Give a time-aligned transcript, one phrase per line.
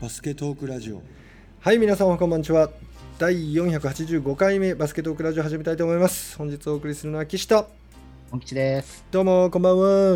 [0.00, 1.02] バスケトークラジオ
[1.60, 2.70] はい皆さんこんばんちは
[3.18, 7.68] 第485回目バスケットークラジオ始めたいと思います本日お送りするのは岸と
[8.30, 9.04] 本吉です。
[9.10, 10.14] どうもこんばんは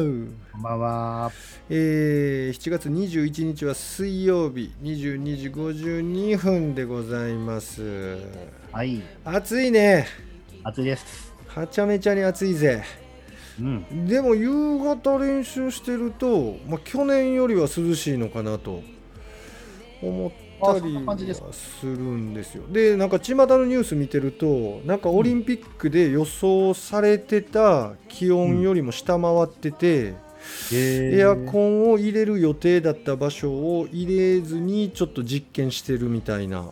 [0.52, 1.32] こんばんは。
[1.68, 8.16] えー、7月21日は水曜日22時52分でございます
[8.72, 9.02] はい。
[9.24, 10.06] 暑いね
[10.62, 11.34] 暑いです。
[11.46, 12.84] はちゃめちゃに暑いぜ
[13.60, 14.06] うん。
[14.06, 18.82] でも夕方練習してると、まあ、去年よりは涼しいのかなと
[20.08, 22.64] 思ったりすするんですよ。
[22.70, 30.14] でなんか巷のニュース見てるとなんかオリンピックで予想されてた気温よりも下回ってて、
[30.72, 36.70] エアコンを入れる予定だった場所を入れずにちょっと実験してるみたいな。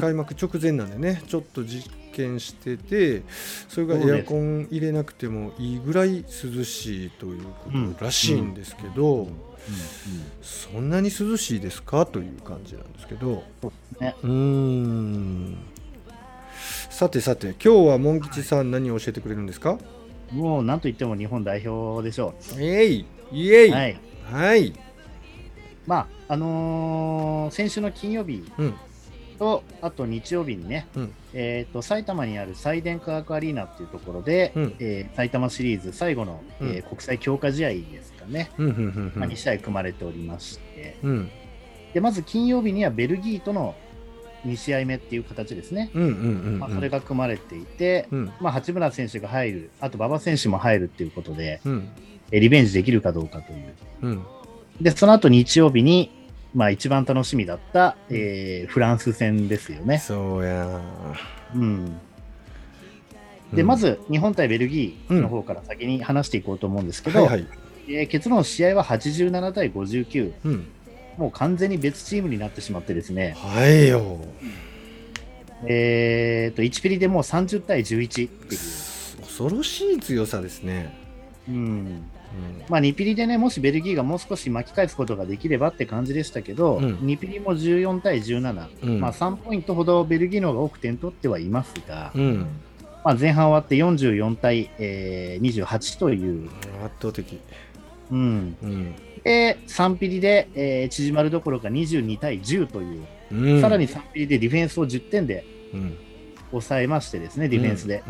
[0.00, 3.22] 開幕直前なんでねちょっと実験してて
[3.66, 9.28] それがエアコン入れなくてもいいぐらい涼しいということらしいんですけど、
[10.42, 12.04] そんなに涼しいですか？
[12.06, 13.44] という感じなんですけど。
[14.00, 14.14] ね。
[14.22, 15.56] うーん。
[16.90, 19.78] さてさて今日はモン吉さん何を教えてくれるんですか、
[20.30, 23.68] もうなんといっても日本代表でしょえいイエう。
[23.68, 23.96] イはい。
[24.30, 24.72] はい。
[25.86, 25.96] ま
[26.28, 28.74] あ、あのー先週の金曜日うん。
[29.38, 31.12] と、あと日曜日にね、うん。
[31.32, 34.76] えっ、と、埼玉にあるサイデン科学アリーナっていうところで、うん。
[34.78, 38.50] えー埼玉シリーズ最後の、えーうん国際強化試合ですかね。
[38.58, 41.30] うんうんうんまあ、2試合組まれておりまして、うん。
[41.94, 43.74] で、まず金曜日にはベルギーとの
[44.46, 45.90] 2試合目っていう形ですね。
[45.94, 46.12] うんうんう
[46.50, 46.58] ん。
[46.58, 48.32] まあ、それが組まれていて、うん。
[48.40, 51.88] まあ、八村選手が入る、あと馬場選手も入るっていうことで、うん。
[52.30, 53.74] えリベンジできるかどうかという。
[54.02, 54.22] うん。
[54.80, 56.10] で、その後日曜日に、
[56.54, 59.98] まあ、一番楽しみだった、えーフランス戦ですよね。
[59.98, 60.80] そうや。
[61.54, 61.86] うん、
[63.52, 63.66] で、うん。
[63.66, 70.66] まず日本対ベルギーの方から先に話していこうと思うんですけど、はいはいえー結論、試合は87対59、うん。
[71.16, 74.18] もう完全に別チームになってしまってですね、はいよ。
[75.66, 79.22] えー、と1ピリでもう30対11っていう。
[79.22, 80.96] 恐ろしい強さですね、
[81.48, 81.54] うん。
[81.54, 82.04] うん。
[82.68, 86.94] まあ、2ピリでね、もしベルギーがもう少し巻き返すことができればって感じでしたけど、うん。
[86.96, 89.00] 2ピリも14対17、うん。
[89.00, 92.46] まあ、3ポイントほどベルギーの方が多く点取ってはいますが、うん、
[93.04, 96.48] まあ、前半終わって44対、えー28という、
[96.84, 97.40] 圧倒的、
[98.12, 105.96] うん、うんで3ピリで、えー縮まるどころか22対10という、うん、さらに3ピリでディフェンスを10点でうん、
[106.50, 108.02] 抑えましてですね、ディフェンスで、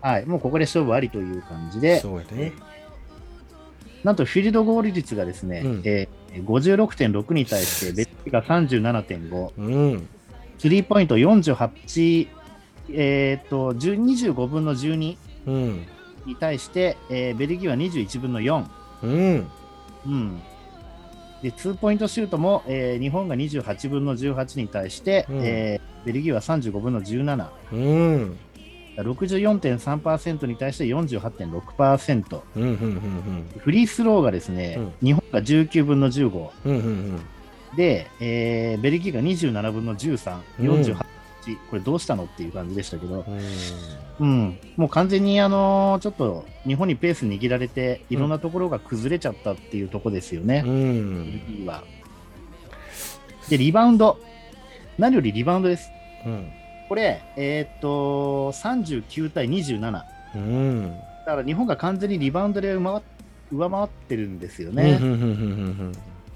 [0.00, 2.02] はい、もうここで勝負ありという感じで、
[2.32, 2.52] ね、
[4.04, 5.82] なんとフィールドゴール率がですね、うん。
[5.84, 10.08] えー56.6に対して、ベルギーが37.5、うん。
[10.58, 12.28] スリーポイント48、
[12.90, 15.16] えー、と10 25分の12に
[15.46, 15.86] うん。
[16.40, 18.64] 対して、えーベルギーは21分の4、
[19.04, 19.50] うん。
[20.06, 20.42] うん。
[21.42, 27.48] で、ツーポイントシュートも、えー、日本が28分の18に対して、うん、えー、ベルギーは35分の17。
[27.72, 28.38] うん。
[28.96, 37.20] 64.3%に対して48.6%、うんうんうんうん、フリースローがですね、うん、日本が19分の15、うんうんうん、
[37.76, 41.13] で、えー、ベルギーが27分の13、48.6%、
[41.44, 43.24] ち、これどうしたのっていう感じでしたけど、
[44.20, 51.82] うん、もう完全にあのちょっと日本にペース握られて、いろんなところが崩れちゃったっていうとこですよね、うん、は。
[53.48, 54.18] で、リバウンド、
[54.98, 55.90] 何よりリバウンドです。
[56.24, 56.50] うん、
[56.88, 60.02] これ、えー、っと、39対27。
[60.34, 60.90] うん、
[61.26, 63.02] だから日本が完全にリバウンドで上
[63.52, 64.98] 回ってるんですよね。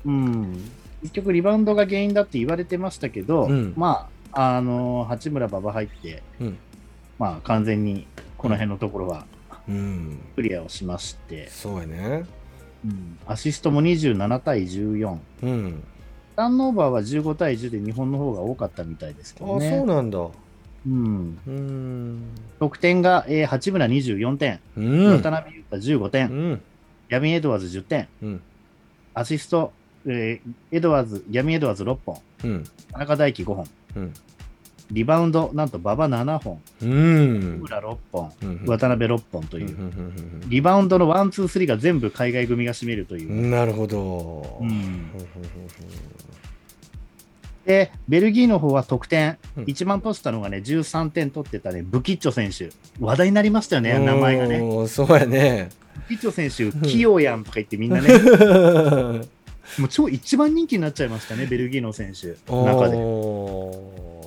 [0.04, 0.64] うん、
[1.02, 6.58] 結局リバウンドが原因だって言われてましたけど、うん、まあ、あのー八村馬場入って、うん。
[7.18, 8.06] まあ、完全に
[8.36, 9.24] この辺のところは
[9.68, 10.18] うん。
[10.36, 12.24] クリアをしまして、そうやね。
[12.84, 13.18] うん。
[13.26, 15.18] アシストも27対14。
[15.42, 15.82] うん。
[16.36, 19.70] ターンオーバーは15対10で日本の方が多かったみたいですけあどね。
[19.76, 20.18] そうなんだ。
[20.86, 22.22] うん、うん。
[22.60, 24.80] 得点が、えー八村24点、う
[25.16, 25.20] ん。
[25.22, 26.62] 渡邊雄太15点、うん。
[27.08, 28.40] ギャビン・エドワーズ10点、うん。
[29.14, 29.72] アシスト、
[30.06, 32.64] えーエドワーズ、ギャビン・エドワーズ6本、うん。
[32.92, 34.14] 田中大貴5本、うん。
[34.90, 37.58] リバウンド、なんと馬場7本、うん。
[37.60, 43.50] 村6本、うん渡辺6本という、うんリバウンドのワン、ツー、スリーが全部海外組が占めるという。
[43.50, 44.58] なるほど。
[44.60, 45.10] うん。
[47.66, 49.64] で、ベルギーの方は得点、うん。
[49.66, 52.70] 一番取ったのがね、13点取ってたね、ブキッチョ選手。
[52.98, 54.88] 話題になりましたよね、名前がね。
[54.88, 55.68] そうやね。
[56.08, 58.08] ブキッチョ選手、器用やんとか言ってみんなね、
[59.78, 62.96] もう超一番人気になっちゃいましたね、ベルギーの選手の中で。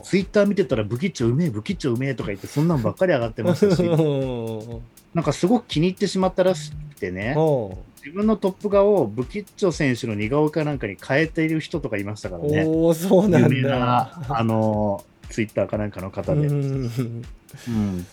[0.04, 3.84] ツイッター見てたら、ブキッチョうめえ、ブキッチョうめえとか言って、そんなんばっかり上がってましたし、
[5.14, 12.66] なんかすごく気に入ってしまったらしくてね、お自分のトップ画をブキッチョ選手の似顔絵かなんかに変えている人とかいましたからね。
[12.66, 13.80] おお、そうなん有名だ。
[13.80, 16.48] な、あの、ツイッターかなんかの方で。
[16.48, 18.06] ううんん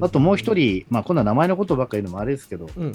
[0.00, 0.54] あともう一。
[0.54, 2.92] 人、まあ、今度は名前のことばっかり言うのもあれですけど、うん。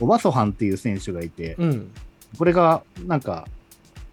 [0.00, 1.90] オバソハンっていう選手がいて、うん。
[2.38, 3.46] これがなんか、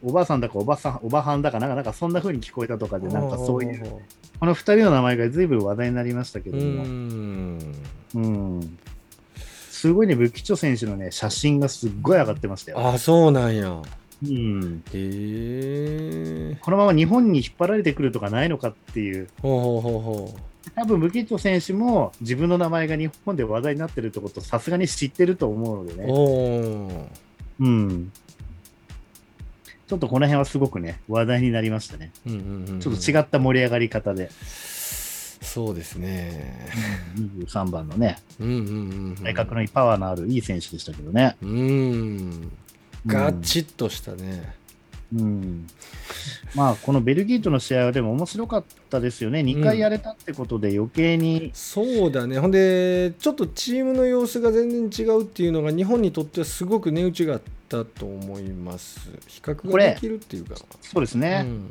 [0.02, 4.02] おばあさんだかおばさん、おばはんだかなんか、なんかそんな風に聞こえたとかで、なんかそういう、う。
[4.40, 7.76] この二人の名前が随分話題になりましたけうども、ん。
[8.16, 8.78] うん。
[9.70, 12.80] すごいね、ブキチョ選手のね、写真がすっごい上がってましたよ。
[12.80, 13.82] あ、そうなんや。
[14.24, 14.84] うん。
[14.94, 16.58] へえ。
[16.62, 20.40] このまま日本に引っ張られてくるとかないのかっていう、ほうほうほうほ
[20.76, 26.88] 多分ブキッチョ選手も自分の名前が日本で話題になってるってことさすがに知ってると思うのでう。
[26.88, 27.10] ね。
[27.60, 28.12] うん。
[29.88, 32.12] ちょっとこの辺はすごくね、話題になりましたね。
[32.28, 32.80] うんうんうん。
[32.80, 34.30] ちょっと違った盛り上がり方で、
[35.42, 36.70] そうですね。
[37.18, 38.60] 23番のね、うんうんう
[39.14, 39.16] ん。
[39.24, 41.38] 体格のいいパワーのあるいい選手でしたけどね。
[41.42, 42.52] うん。
[43.08, 44.54] ガチッとしたね。
[45.16, 45.68] うん。
[46.56, 49.42] まあ、このベルギーとの試合はでも面白かったですよね。
[49.42, 52.40] 2回やれたってことで余計に、そうだね。
[52.40, 59.10] ほんで、ちょっとチームの様子が全然違うっていうのが日本にとってはすごく値打ちがあったと思います。
[59.28, 60.56] 比較ができるっていうか。
[60.82, 61.44] そうですね。
[61.46, 61.70] うん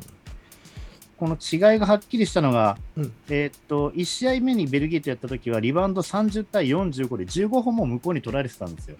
[1.19, 8.95] この違いがはっきりしたのが、うんえーっと、1試合目にベルギーとやった時は、リバウンド30対45で15本も向こうに取られてたんですよ。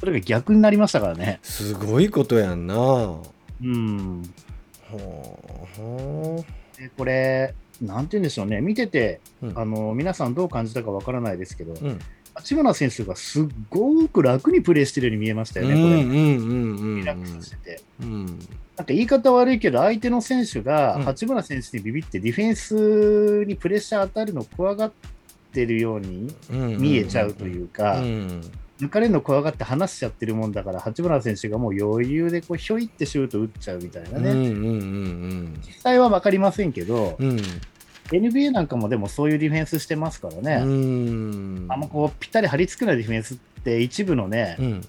[0.00, 1.40] それが逆になりましたからね。
[1.42, 2.74] すごいことやんな。
[2.74, 3.22] ほ
[3.62, 4.22] うん。
[4.22, 4.96] う
[5.76, 6.44] ほ
[6.78, 9.48] でこれ、なんて言うんでしょうね、見てて、う。
[9.48, 12.00] うんあの皆さんどう感じたかわからないですけど、うん
[12.38, 16.04] 八村選手がすっごく楽にプレーしてるように見えましたよね、これ。
[16.04, 17.80] リラックスしてて。
[18.00, 18.26] うん。
[18.26, 21.02] なんか言い方悪いけど、相手の選手がうん。
[21.02, 24.92] 八村選手にビビって、ディフェンスにプレッシャー与えるのを怖がっ
[25.52, 28.42] てるようにうん見えちゃうというか、うん。
[28.80, 34.32] 抜かれるの怖がって離しちゃってるもんだから、八村選手がもう余裕でこうひょいってシュート打っちゃうみたいなね、
[35.66, 37.18] 実際は分かりませんけど、
[38.10, 41.66] NBA なんかもでもそういうディフェンスしてますからね、うん。
[41.68, 44.88] あんまこうぴったり張り付くようなディフェンスって、一部のね、うん。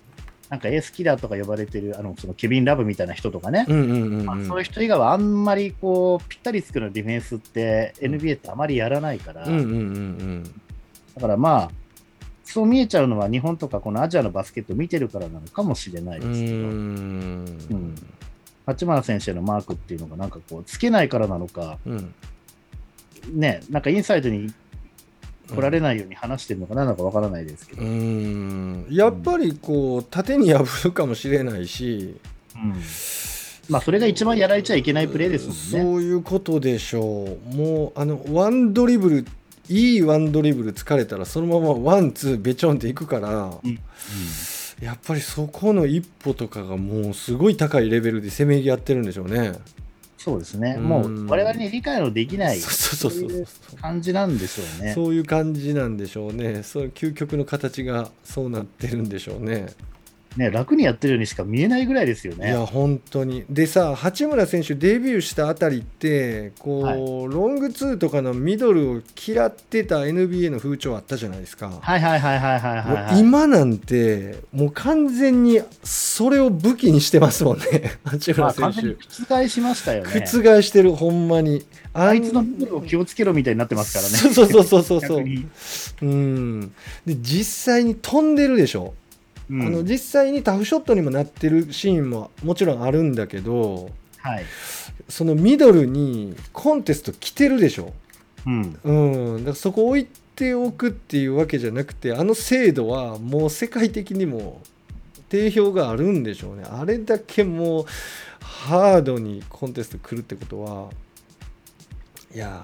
[0.49, 9.51] なんかエースキラーとか呼ばれてるあのそのケビン・ラブみたいな人とかね、そういう人以外はあんまりこうぴったりつくようなディフェンスって NBA ってあまりやらないから、だ
[11.21, 11.71] からまあ、
[12.43, 17.95] そう見えちゃうのは日本とかこのアジアのバスケットを見てるからなのかもしれないですけど、ん。
[18.65, 22.13] 八村選手へのマークっていうのがなんかこうつけないからなのか、うん
[23.31, 24.53] ね、なんかインサイドに
[25.53, 28.85] 来られないように話してるのかなのかわからないですけど、ううん。
[28.85, 32.15] んやっぱりこう縦に破るかもしれないし。
[33.69, 35.93] まあそれが一番やられちゃいけないプレーですもんね。
[35.93, 37.55] そういうことでしょう。
[37.55, 39.25] もうあのワンドリブル
[39.69, 43.79] いいワンドリブル疲れたらそのままワンツーべちょんっていくから、うん。
[44.81, 49.53] やっぱりそこの一歩とかがもうすごい高いレベルでせめぎ合ってるんでしょうね。
[50.29, 52.59] そうですね、うんもう我々に理解のできない
[53.81, 54.93] 感じなんでしょうね。
[54.93, 56.61] そういう感じなんでしょうね。
[56.63, 59.67] そういう究極の形がそうなってるんでしょうね。
[60.37, 62.49] ね楽にやってるようにしか見えないぐらいですよね。
[62.49, 71.69] いや本当にでさ八村選手デビューしたあたりってこう、はいロングツーとかのミドルを嫌ってた NBA の風潮あったじゃないですか。
[71.81, 73.19] はいはいはいはいはいはい、はい。
[73.19, 77.65] 今なんてもう完全にそれを武器にしてますもんね
[78.05, 79.33] 八ま村選あ、完全に手。
[79.35, 80.11] 覆しましたよね。
[80.25, 84.33] 覆してるほんまにあいつのミドルを気をつけろみたいになってますからね。
[84.33, 85.25] そうそうそうそうそう
[86.01, 86.71] うん
[87.05, 89.08] で実際に飛んでるでしょ、うん
[89.51, 93.89] あの実際にタフショットにもなってるシーンももちろんあるんだけど
[94.19, 94.43] はい。
[95.07, 97.93] そのミドルにコンテスト来てるでしょ、
[98.45, 98.79] うん。
[98.83, 98.91] う
[99.37, 104.61] ん、だからそこ置いておくっていうわけじゃなくてあの精度はもう世界的にも
[105.29, 107.85] 定評があるんでしょうねあれだけもう
[108.39, 110.89] ハードにコンテスト来るってことは
[112.33, 112.63] いや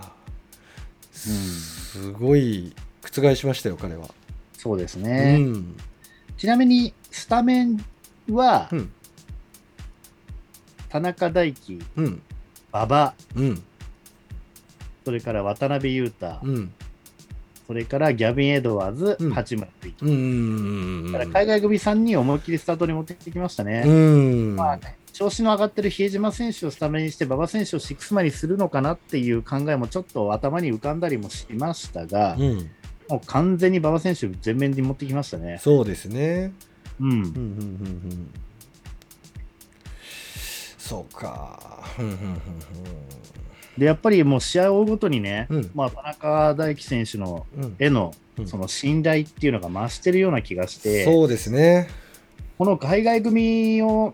[1.13, 4.09] ーすごい覆しましたよ彼は。
[4.57, 5.37] そうですうね。
[5.37, 5.75] ん
[6.37, 7.83] ちなみに、スタメン
[8.29, 8.91] は、うん。
[10.89, 12.21] 田中大輝、うん。
[12.73, 13.63] 馬場、うん。
[15.03, 16.73] それから渡辺裕太、うん。
[17.67, 19.31] それからギャビン・エドワーズ、うん。
[19.31, 19.93] 八村塁
[21.27, 23.83] 海外組3人を思いっきりスタートに持ってきましたね。
[23.85, 24.55] うん。
[24.55, 32.69] まあね調子の上がってる比江島選手をスタメンにして、馬場選手をシックスマンにするのかなっていう考えもちょっと頭に浮かんだりもしましたが、うん
[33.09, 35.59] もう完全に馬場選手、全面に持ってきましたね。
[35.61, 36.53] そうですね。
[36.99, 37.09] うん。
[37.09, 37.35] うんうんうんう
[38.13, 38.29] ん。
[40.77, 41.83] そうか。
[41.99, 42.41] うんうんうん
[43.77, 45.71] で、やっぱりもう試合を追うごとにね、うん。
[45.75, 47.45] まあ、田中大輝選手の
[47.77, 48.47] へのうん。
[48.47, 51.89] その信頼っていうのが増してるような気がして、そうですね。
[52.57, 54.13] この海外組を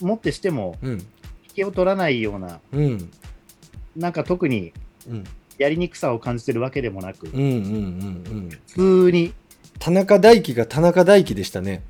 [0.00, 0.92] もってしても、うん。
[0.92, 1.06] 引
[1.54, 3.10] けを取らないような、うん。
[3.96, 4.72] なんか特に
[5.08, 5.24] うん
[5.60, 7.48] やりにくさを感じてるわけでもなく、うんうんうんう
[8.46, 8.48] ん。
[8.48, 9.34] 普通に、
[9.78, 11.82] 田中大輝が田中大輝でしたね。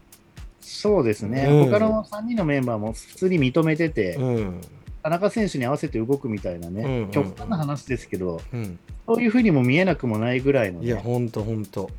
[0.60, 1.70] そうですね、うん。
[1.70, 4.60] 他の3人のメンバーも普通に認めてて、うん。
[5.04, 7.02] 田中選手に合わせて動くみたいなね、うんうん。
[7.04, 8.76] うん極端な話ですけど、うん。
[9.06, 11.90] そういうふうにも見えなくもないぐらいの、ね、いやほんとほんと。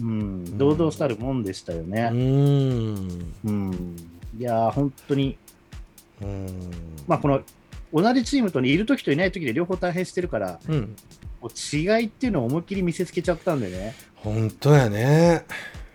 [0.00, 2.10] うん、堂々たるもんでしたようね。
[2.10, 3.32] ん。
[3.44, 3.96] うん、
[4.38, 5.36] いやー、本当に、
[6.20, 6.46] うん。
[7.08, 7.42] まあ、この
[7.92, 10.96] 同じチームと、ね、いるときといないときで両方大変してるから、うん。
[11.40, 15.44] こう違いっていうのを思いっきり見せつけちゃったんでね、本当やね。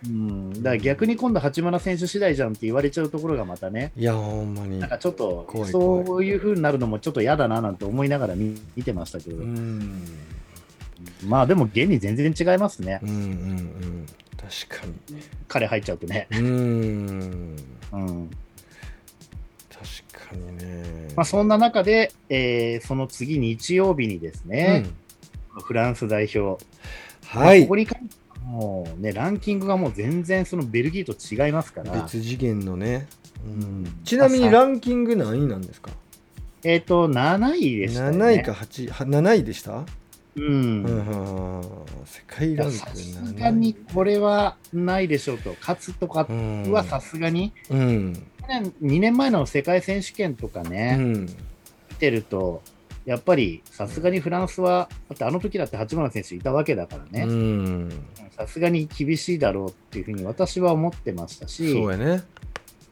[0.06, 4.80] うん、だから逆に今度、八村選手次第じゃんって言われちゃうところがまたね、いやほんまに。
[4.80, 10.04] なんかちょっとそういう風になるのもちょっと嫌だななんて思いながら見見てましたけど、うん。
[11.26, 14.06] まあでも、現に全然違いますね、うんうんうん。
[14.38, 14.94] 確かに。
[15.48, 16.28] 彼入っちゃうとね。
[16.32, 17.56] うん。
[17.94, 18.30] うん。
[18.30, 18.47] 確
[20.30, 21.08] かにね。
[21.16, 24.86] まあ、そんな中で、えーその次、日曜日にですね、
[25.64, 26.58] フランス代表、うん
[27.42, 33.08] はいここに関してはもうね、ランキングがもう全然そのベルギーと違いますから、別次元のね、
[33.46, 33.52] うん。
[33.52, 34.00] うん。
[34.06, 35.92] ちなみにランキング何位なんですか？
[36.64, 38.18] えっ、と、7位でした、ね。
[38.18, 39.86] 7位か8は7位でした、う。
[40.38, 41.62] うんん、
[42.06, 46.72] 世界ランクさす7位がにこれはないでしょうと、勝つとかうん。
[46.72, 48.14] はさすがに、うん。
[48.14, 51.26] 去年2年前の世界選手権とかうね、ん。
[51.26, 51.30] 見
[52.00, 52.62] てると、
[53.06, 57.90] やっぱりさすがにフランスは、だってあの時だって八村選手いたわけだからうね、ん。
[58.32, 62.24] さすがに厳しいだろうっていうふうに私は思ってましたし、そうやね。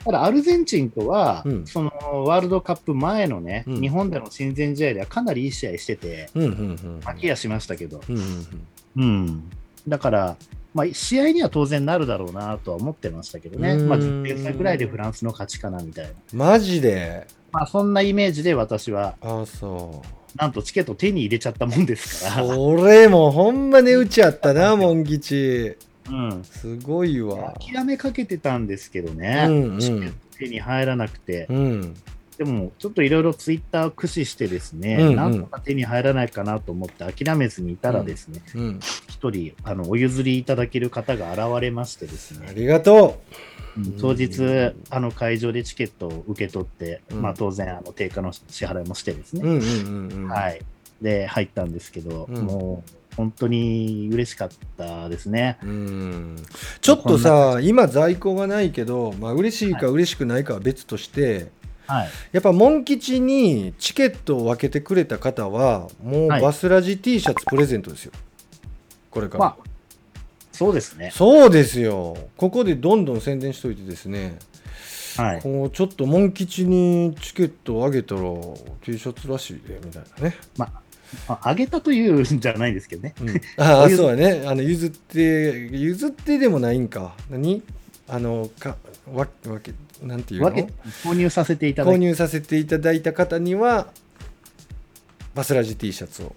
[0.03, 1.67] ただアルゼンチンとは、うん。
[1.67, 1.91] その
[2.25, 3.81] ワールドカップ前のね、うん。
[3.81, 6.53] 日本での親善試合ではかなりいい試合してて、うんうんう
[6.97, 7.01] ん。
[7.01, 8.55] 負けやしましたけど、うんうん。
[8.95, 9.51] うん、
[9.88, 10.38] だから、
[10.75, 13.88] まあ、試合には当然なるだろうなとは思ってましたけどね、うん。
[13.88, 17.25] まあ、10点差ぐらいでフランスの勝ちかなみたいな、マジで？
[17.53, 20.38] まあ、そんなイメージで私は、ああそう。
[20.38, 25.77] なんとチケット手に入れちゃったもんですから、それもほんま値打ちあったな モン吉。
[26.10, 27.55] うん、すごいわ。
[27.65, 29.79] 諦めかけてたんですけどね、うんうん。
[29.79, 31.96] チケット手に入らなくて、うん
[32.38, 35.15] でもちょっといろいろツイッターを駆使してですね、うんうん。
[35.15, 43.22] なんとか手に入らないかなと思って諦めずにいたらですね、うん一人あのお譲りいただける方が現れましてですね、ありがと
[43.77, 43.80] う。
[43.80, 47.22] ん当日あの会場でチケットを受け取って、うん。
[47.22, 50.30] まあ、当然あの定価の支払いもしてですね、ううんうんうんうん。
[50.30, 50.62] はい、
[51.01, 52.44] で入ったんですけど、うん。
[52.44, 55.58] もう本当に嬉しかったですね。
[55.63, 56.36] うん。
[56.82, 61.50] ちょっとさ今在庫がないけど、まあ嬉しいか嬉しくないかは別として、
[61.88, 66.42] はい、やっぱモン吉にチケットを分けてくれた方はもうはい。
[66.42, 68.12] バスラジ T シャツプレゼントですよ。
[69.12, 69.63] これから、まあ、
[70.51, 71.12] そうですね。
[71.13, 72.18] そうですよ。
[72.38, 74.38] ここでどんどん宣伝しといてですね。
[75.18, 78.22] はい、こうちょっとモン吉にチケットをあげたら
[78.84, 80.70] T シャツらしいでみたいなね、ま
[81.27, 83.15] あ、あげたというんじゃないですけどね。
[83.22, 83.30] うん、
[83.63, 84.44] ああそうやね。
[84.46, 87.15] あの譲って譲ってでもないんか。
[87.30, 87.62] 何？
[88.08, 88.75] あのか
[89.12, 90.51] わわけなんていうの？
[91.03, 93.87] 購入させていただき購入させていただいた方には
[95.33, 96.35] バスラジ T シャツを。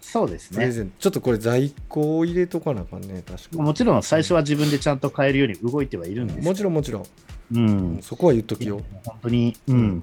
[0.00, 0.90] そうですね。
[0.98, 3.22] ちょっとこれ在庫を入れとかなあかんね。
[3.26, 6.46] 確かもちろん最初は自分でちゃんと買えるように動いてはいるんです。
[6.46, 7.06] もちろんもちろん、
[7.54, 10.02] うん、そこは言っときよ本当に、うん。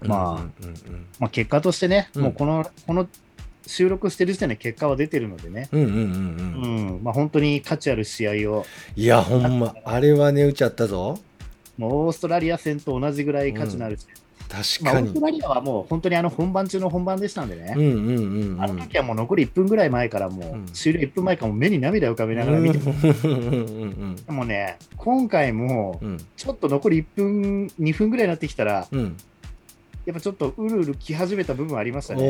[0.00, 2.22] まあうんうんまあ、結果としてね、うん。
[2.22, 3.06] もうこのこの
[3.66, 6.04] 収録してる時点で結果は出てるのでね、うんうんうんうん。
[6.04, 7.00] ううん。
[7.00, 8.64] んまあ、本当に価値ある試合を、
[8.96, 11.18] いやほんまあれは値打ちあったぞ
[11.80, 15.08] もうオーストラリア戦と同じぐらい価値のある試合、まあ、確かに。
[15.08, 18.62] オーストラリアはもう本当にあの本番中の本番でしたんでね、うんうんうんうん。
[18.62, 20.66] あの時はもう残り1分ぐらい前からもう、うん。
[20.66, 23.10] 終了1分前からもう目に涙を浮かべながら見ても、うん。
[23.10, 23.40] うん。
[23.40, 23.46] う
[23.86, 24.16] ん。
[24.16, 26.18] でもね、今回もうん。
[26.36, 29.16] ちょっと残り1分、2分ぐらいになってきたら、うん。
[30.04, 32.20] やっぱちょっとうるうるき始めた部分ありましたね。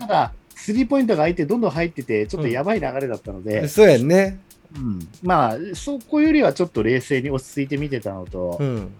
[0.00, 4.38] ただ、スリーポイントが相手どんどん入ってて、ちょっとやばい流れだったので、そうやんね
[4.76, 5.08] うん。
[5.22, 8.92] まあ、そこよりはちょっと冷静に落ち着いて見てたのとう、ん。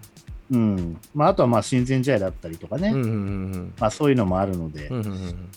[0.51, 0.97] うん。
[1.13, 3.11] まあ、あとはまあ親善試合だったりとかね、うんうんう
[3.57, 4.87] んまあ、そういうのもあるので。
[4.87, 5.47] う、んうんうん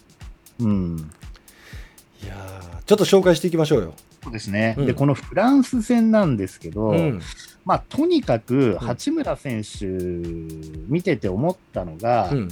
[0.60, 0.94] うん。
[0.94, 1.10] うん。
[2.22, 3.94] いやーちょっと紹介していきましょうよ。
[4.22, 4.86] そうですね、うん。
[4.86, 7.20] でこのフランス戦なんですけど、うん。
[7.64, 12.48] まあ、とにかく八村選手、見てて思ったのが、うん。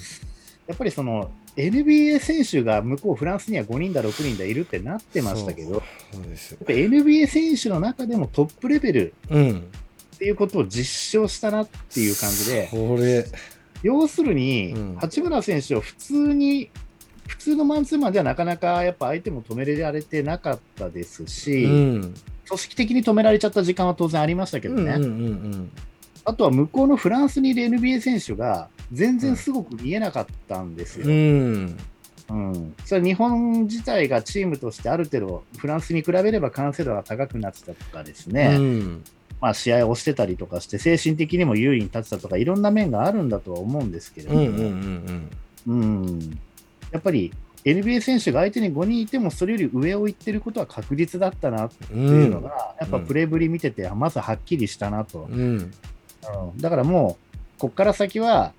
[0.67, 5.83] やっぱりその NBA 選手が向こうフランスには5人だ、6人だいるってなってましたけど、やっ
[6.13, 9.69] そうですぱ NBA 選手の中でもトップレベルうん。
[10.15, 13.27] っていうことを実証したなっていう感じで、これ。
[13.83, 14.97] 要するに、うん。
[14.97, 16.71] 八村選手を普通に
[17.27, 22.15] 普通のマンツーマンではなかなかやっぱ相手も止められてなかったですし、うん。
[22.47, 25.13] 組織的に止められちゃった時間は当然ありましたけどね、うんうんう
[25.57, 25.71] ん
[26.25, 31.07] あとは向こうのフランスにいる NBA 選手が全然すごく見えなかったんですよ。
[31.07, 31.79] うん。
[32.31, 39.05] うん、それは日本自体がチームとしてある程度、フランスに比べれば完成度が高くなってたとかですね、うん。
[39.41, 45.31] まあ、試合をしてたりとかして、精神的にも優位に立ってたとか、いろんな面があるんだとは思うんですけれども、うんうん
[45.67, 46.39] うんうん。
[46.91, 47.33] やっぱり
[47.65, 55.29] NBA 選手が相手に5人いても、それより上を行ってることは確実だったなってうんいうのが、やっぱプレーぶり見てて、まずはっきりしたなと。
[55.31, 55.39] うん。
[55.39, 55.71] うん。
[56.59, 58.53] だからもう、こっから先は、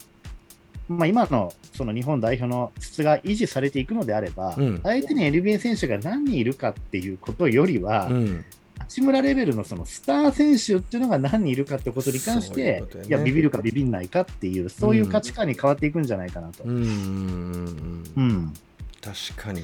[0.98, 4.80] まあ、今のその日本代表の質が維持されていくのであれば、うん。
[4.84, 8.46] 相手に NBA 選手が何人いるかっていうことよりは、うん。
[8.80, 13.06] 八村レベルのそのスター選手っていうのが何人いるかってことに関しそういうね。
[13.08, 16.64] いや、ビビるかビビんないかっていう、そういう価値観に変わっていくんじゃないかなと。
[16.64, 18.54] うんうんうんうん。
[19.02, 19.64] 確かに。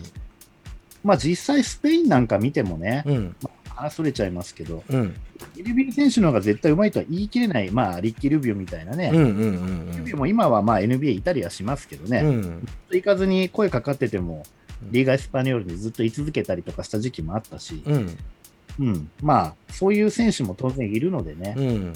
[1.04, 3.36] まあ、実際、スペインなんか見てもね、うん
[3.80, 5.16] 話それちゃいますけど、うん。
[5.56, 9.46] リビル選手の方が絶対うまいとは言い切れない、まあ、リッキー・ルビオみたいなね、うんうんう
[9.92, 12.68] んルビオも今はまあ NBA いたりはしますけどね、うん。
[12.92, 14.44] 行かずに声かかってても、
[14.92, 18.18] リーガ・エスパニョールにずっと居続けたりとかした時期もあったし、うん。
[18.80, 21.94] うん、まあ、そういう選手も当然いるのでね、うん。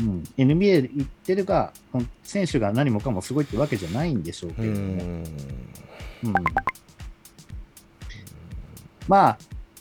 [0.00, 4.98] うん、NBA 行ってるが、ほん選手が何もかもすごいってわけじゃないんでしょうけうれども、ん。
[4.98, 5.24] うん。
[9.06, 9.38] まあ、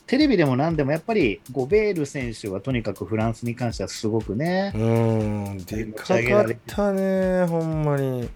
[0.07, 8.29] テレビでも何でもやっぱりゴベール選手はとにかくフランスに関してはすごくね、うんでかかったねほんまに。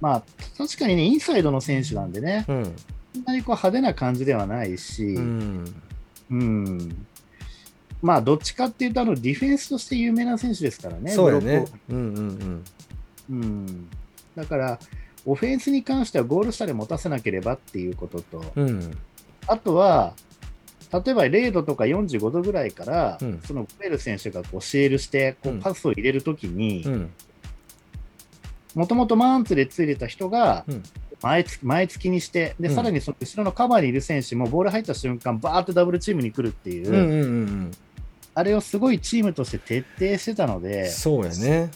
[0.00, 0.22] まあ、
[0.58, 2.76] 確かにね、インサイドの選手なんでね、うん。
[3.14, 5.74] そんなにこう派手な感じではないし、うん。
[6.30, 7.06] うん。
[8.02, 11.64] まあ、どっちかっていうと、あのディフェンスとして有名な選手ですからね、そうやね。
[11.88, 12.64] うんうん
[13.30, 13.88] うん、
[14.36, 14.78] だから、
[15.24, 18.98] オフェンスに関してはゴール下で持たせなければっていうことと、うんうん。
[19.46, 20.14] あとは、
[20.92, 23.40] 例えば0度とか45度ぐらいから、うん。
[23.44, 27.10] そのゴベル選手がこうシェールしてこうパスを入れるときにう、ん。
[28.74, 30.82] もともとマンツでついてた人がうん。
[31.22, 32.74] 前つき前つきにして、でうん。
[32.74, 37.70] さらにその後ろのカバーにいる選手もボール入った瞬間、バーってダブルチームに来るっていう、
[38.34, 41.70] あれをすごいチームとして徹底してたのうんで、そうやね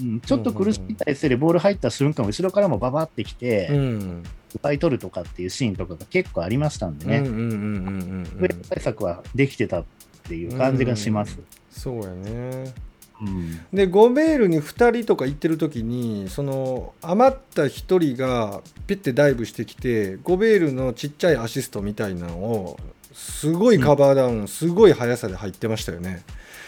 [0.00, 4.22] うんちょっと苦しい体勢でボール入った瞬間、後ろからもババってきて、うん。
[4.56, 9.84] 奪い取るとかっていうシーンとかが結構ありましたんでね、うんうんうんうんうん上対策はできてたっ
[10.24, 11.38] ていう感じがします。
[11.70, 12.72] そうやね。
[13.20, 13.60] うん。
[13.72, 22.78] でゴベールに2人とか行ってる時にその余った1人がピッてダイブしてきてゴベールのちっちゃいアシストみたいなのを
[23.12, 26.22] すごいカバーダウン、すごい速さで入ってましたよね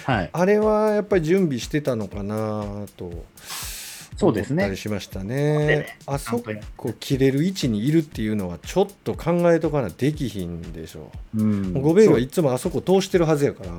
[0.05, 3.25] はい、あれはやっぱり準備してたのかなと
[4.17, 4.63] そうですね。
[4.63, 5.99] 思ったりしましたでねね。
[6.07, 6.43] あそ
[6.77, 11.43] こ切れる位置にいるっていうのはちょっと考えとかなできひんでしょう。
[11.43, 11.73] ん。
[11.73, 13.73] ゴベールはいつもあそこ通してるはずやから。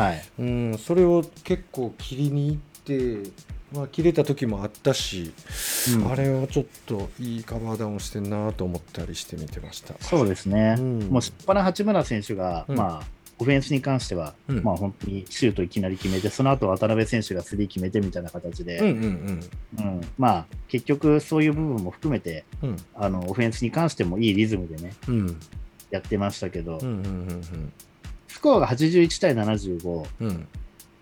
[0.00, 3.30] はい、うん、それを結構切りに行って、
[3.72, 5.32] まあ、切れた時もあったし、
[5.94, 6.12] うん。
[6.12, 9.94] あれはちょっといいカバーダウンしてんなと思ったりして見てました。
[10.00, 10.98] そうですね、うん。
[11.08, 12.76] もうしっぱな八村選手が、うん。
[12.76, 14.62] まあ、オフェンスに関しては、うん。
[14.62, 19.40] まあ、本当にシュートいきなり決めて、その後渡辺選手がスリー決めてみたいな形で、うんうん
[19.78, 20.00] うん。
[20.16, 22.68] まあ、結局、そういう部分も含めてうん。
[22.70, 25.40] うんあの、オフェンスに関してもいいリズムでね、うん。
[25.90, 27.72] やってましたけど、うんうん
[28.28, 30.48] スコアが81対75、うんうん。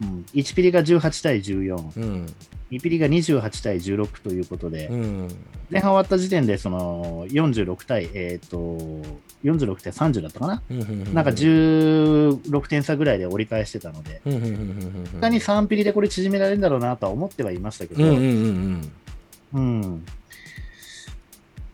[0.03, 2.27] うん、1ピリが18対14、うん。
[2.70, 5.29] 2ピリが28対16ということで、うん。
[5.70, 10.62] 前半終わった時点でその46対、えー、と46対30だったかな、
[11.12, 14.20] なんか16点差ぐらいで折り返してたので、
[15.20, 18.02] 他に3ピリでこれ縮められるんだろうなとは思ってはいましたけど、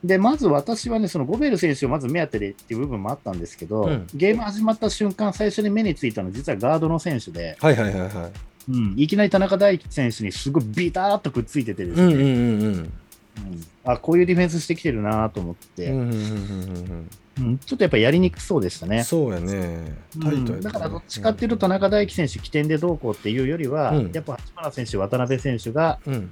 [0.03, 4.07] でまず私はね、そのゴベール選手をまず目当てでっていう部分もあったんですけど、うん。
[4.15, 8.33] ゲーム始まった瞬間、最初に目についたのは実はガードの選手で、はいはいはいはい。
[8.71, 8.95] うん。
[8.97, 12.01] いきなり田中大輝選手にすごいビターっとくっついててです
[12.83, 12.89] ね、
[13.85, 15.93] あこういうディフェンスしてきてるなと思って、
[17.39, 17.59] うん。
[17.59, 19.05] ちょっとやっぱやりにくそうでしたね。
[19.05, 19.97] そうやね。
[20.21, 20.55] タイトやったね。
[20.55, 24.13] うんだからどっちかっていうと、田中大輝選手、起点でどうこうっていうよりは、うん。
[24.13, 26.31] やっぱ八村選手、渡辺選手が、うん。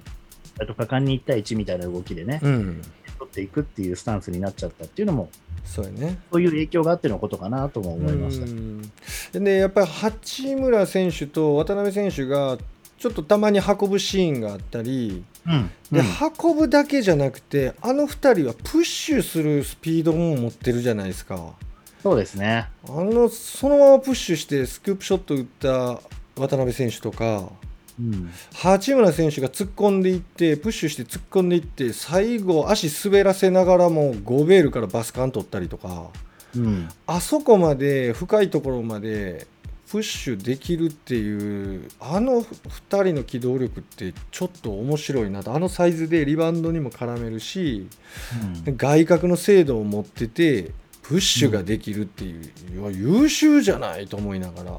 [0.61, 2.83] あと果敢に1対1みたいな動きでね、うん。
[3.19, 5.31] 取っていくっていうスタンスになっちゃったっていうのも、
[5.65, 6.19] そうやね。
[6.33, 8.47] そういう影響があってのことかなとも思いました。
[8.47, 8.83] うん。
[9.33, 12.59] でねやっぱり八村選手と渡辺選手が
[12.99, 15.71] ちょっとたまに運ぶシーンがあったりうん。
[15.91, 16.07] で、うん
[16.45, 21.55] 運ぶだけじゃなくてあの2人はプッシュするスピードも持ってるじゃないですか。
[22.03, 22.69] そうですね。
[22.87, 25.69] あのそのままプッシュしてスクープショット打った
[26.41, 27.51] 渡辺選手とか
[27.99, 36.11] うん八村選手が突っ込んでいってプッシュして突っ込んでいって最後足滑らせながらもゴベールからバスカン取ったりとか
[36.55, 36.89] うん。
[37.07, 39.47] あそこまで深いところまで
[39.91, 45.55] プッシュできるっていうあの2人の機動力ってちょっと面白いなと。
[45.55, 47.89] あのサイズでリバウンドにも絡めるし
[48.67, 50.73] 外角の精度を持ってて
[51.03, 54.79] プッシュができるっていう、いや優秀じゃないと思いながら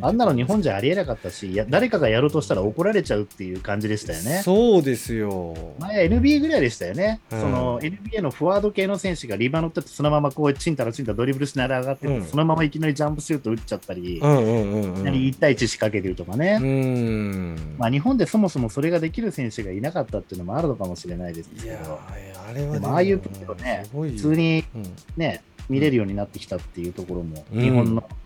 [0.00, 4.42] あんなの日本じゃありえなかったし、いや誰かがやろうとしたら怒られちゃうっていう感じでしたよね。
[4.42, 5.54] そうですよ。
[5.78, 7.40] 前 NBA ぐらいでしたよね、うん。
[7.40, 12.24] その NBA のフォワード系の選手がリバウンドってそのままこうチンタラチンタラドリブルしながら上がってうん。
[12.24, 15.02] そのままいきなりジャンプシュート打っちゃったり、うんうんうんうん。
[15.04, 17.76] 1対1仕掛けてるとかね、うん。
[17.78, 24.94] まあ、日本でそもそもそれができる選手がいなかったっていうのもあるのかもしれないですけど、あれはでもああいうプレーをね普通にうん。
[25.16, 27.62] ね、見れるようになってきたっていうところも、うん。
[27.62, 28.23] 日本のバスケも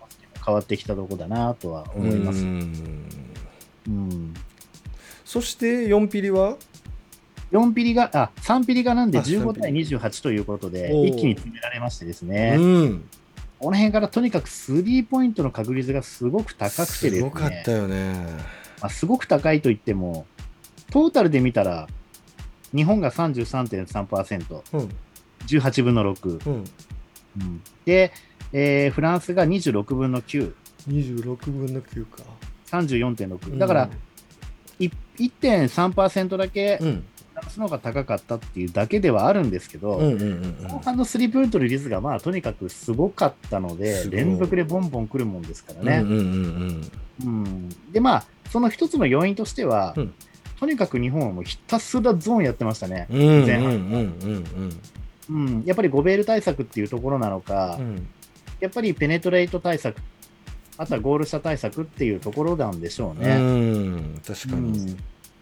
[0.49, 2.43] 変わってきたところだなとは思います。
[2.43, 4.09] ううん。
[4.09, 4.33] ん
[5.23, 6.57] そして4ピリは
[7.51, 13.09] ？4ピリが、あ、3ピリがなんであ3 15対28ということで、一気に詰められましてですね、うん。
[13.59, 18.13] この辺からとにかくスリーポイントの確率がすごく高くてですね、すごかったよね。
[18.81, 20.25] まあ、すごく高いといっても、
[20.91, 21.87] トータルで見たら、
[22.75, 24.89] 日本が33.3%、うん。
[25.45, 26.63] 18分の6、うん。
[27.39, 27.61] うん。
[27.85, 28.11] で、
[28.53, 30.53] えーフランスが26分の9、
[30.87, 32.23] 26分の9か。
[32.67, 33.89] 34.6、だから、
[34.79, 37.05] い1.3%だけフうん。
[37.35, 45.97] ランスの方が高かったっていうだけではあるんですけど、うんうんうん後半のスリーポイントの率がまあとにかくすごかったので、連続でボンボン来るもんですからね。
[46.03, 47.69] うんうんうんうん。
[47.91, 50.13] で、まあ、その一つの要因としては、うん。
[50.59, 53.07] とにかく日本はもうひたすらゾーンやってましたね。
[53.09, 53.79] うんうんうん前半うん。
[53.79, 54.79] うん
[55.29, 58.07] うん、やっぱりゴベール対策っていうところなのか、うん
[58.59, 59.97] やっぱりペネトレート対策、
[60.77, 63.35] あとはゴール下対策っていうところなんでしょううね。
[63.37, 64.71] ん確かうん。
[64.71, 64.97] に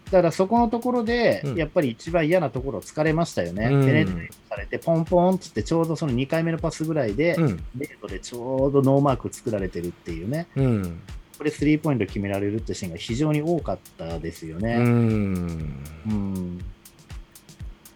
[0.06, 1.56] だからそこのところで、うん。
[1.56, 3.66] やっぱり一番嫌なところを突かれましたよね。
[3.66, 3.86] うん。
[3.86, 7.64] ペネトレートされて、ポンポンっつって、ちょうどその2回目のパスぐらいで、うん。
[7.78, 11.02] レートでちょうどノーマーク作られてるっていうね、うん。
[11.38, 14.78] これスリーポイント決められるってシーンが非常に多かったですようね。
[14.78, 15.84] ん。
[16.08, 16.62] うん。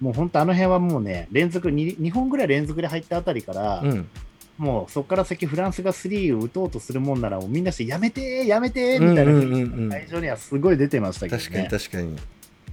[0.02, 4.10] もう本当あの辺はもうね、連続に、2本ぐらい連続で入ったあたりから、うん
[4.58, 11.70] もうそこから先フランスがスリーを打とうとするもんなら、もうみんなしてやめてー、やめてーみたいな会場にはすごい出てましたけど確かにね。
[11.70, 12.18] 確かに。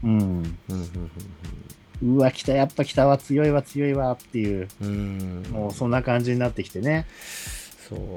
[0.05, 0.59] うん、
[2.03, 7.07] うわ、来た、やっぱ来たわ、強いわ、強いわっていう、うもうそんな感じになってきてね。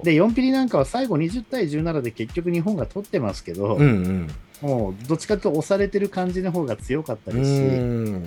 [0.03, 4.27] で、4ピリなんかは最後20対17で結局日本が取ってますけど、うんうん。
[4.61, 8.23] もうどっちかというと押されてる感じの方が強かったうですし、ん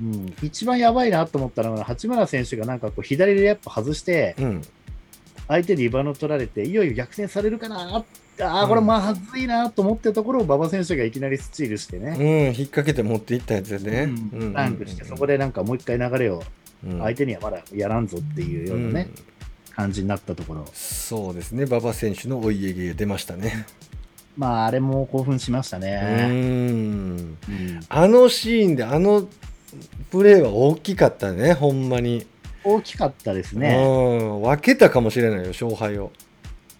[0.00, 0.34] うん。
[0.42, 4.62] 一番やばいなと思ったのは、八村選手がなんかこう左でやっぱ外して、うん。
[5.48, 8.04] 相手にリバウンド取られて、いよいよ逆転されるかな、
[8.40, 12.24] ああこれまずいなと思ってたところを馬場選手がいきなりスチールしてね、うん。
[12.48, 14.02] 引っ掛けて持っていったやつでね。
[14.32, 14.52] うん。
[14.52, 16.42] ダンクして、そこでなんかもう一回流れを
[16.84, 16.98] うん。
[17.00, 19.08] 相手にはまだやらんぞっていうようなね、
[19.74, 21.64] 感じになったところ、そうですね。
[21.64, 23.66] 馬場選手のお家芸出ましたね。
[24.36, 26.28] まあ、あれも興奮しましたうね。
[26.28, 26.30] ん。
[26.30, 27.38] うん。
[27.88, 29.26] あのシーンであの
[30.10, 32.26] プレーは大きかったねほんまに。
[32.64, 33.76] 大きかったですね。
[33.76, 36.10] うん分けたかもしれないよ勝敗を。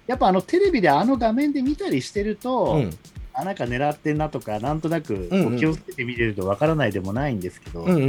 [0.07, 2.91] やっぱあのテレビであの画面で見たりしてると、うん。
[3.35, 8.05] あなんか狙ってんなとか、なんとなく気をつけて見れるとわからないでもないんですけど、うんうんう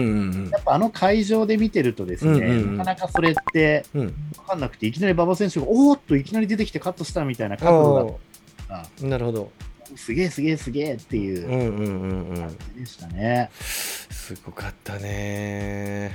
[0.48, 2.78] んやっぱあの会場で見てるとですね、うんうんうん。
[2.78, 4.08] なかなかそれってうん。
[4.08, 4.14] 分
[4.48, 8.20] かんなくて、いきなり馬場選手がおーっといきなり出てきてカットしたみたいな角度
[8.68, 8.76] が。
[8.76, 9.52] あなるほど
[9.96, 12.36] すげえすげえすげえっていううんうんうんうん。
[12.38, 13.50] 感じでしたね。
[13.54, 16.12] すごかったね。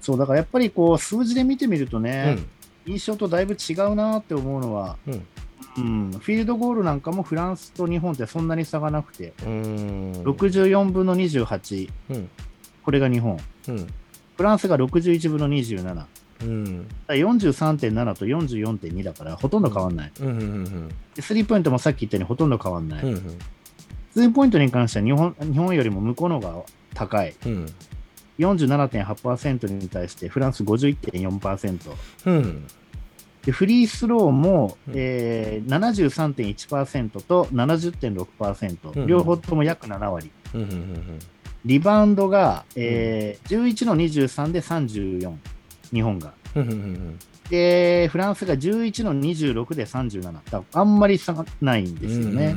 [0.00, 2.46] そうだからやっぱりこう数字で見てみるとうね、ん。
[2.86, 5.26] 印象とだいぶ違うなって思うのは、うん。
[5.76, 10.12] うん、フィールドゴールなんかもフランスと日本ってそんなに差がなくて、うん。
[10.24, 12.30] 64分の28、うん。
[12.82, 13.40] これが日本。
[13.68, 13.86] うん。
[14.36, 16.04] フランスが61分の27。
[16.44, 16.88] うん。
[17.06, 20.12] ら43.7と44.2だからほとんど変わんない。
[20.20, 20.28] うん。
[20.28, 23.02] うんでスリーポイントもさっき言ったようにほとんど変わんない。
[23.02, 23.38] うんうん。
[24.12, 26.62] スリーポイントに関しては日本日本よりも向こうの方が
[26.94, 27.34] 高い。
[27.46, 27.66] うん。
[28.38, 31.92] 47.8%に対してフランス51.4%。
[32.26, 32.66] うん。
[33.44, 34.94] でフリースローも、うん。
[34.96, 39.06] えー、73.1%と70.6%、うん。
[39.06, 40.30] 両方とも約7割。
[40.54, 41.18] うんうんうん
[41.64, 45.34] リバウンドが、えー11の23で34、
[45.94, 46.34] 日本が。
[47.48, 50.22] で、フランスが11の26で37。
[50.22, 52.54] だからあんまり差がないんですよね。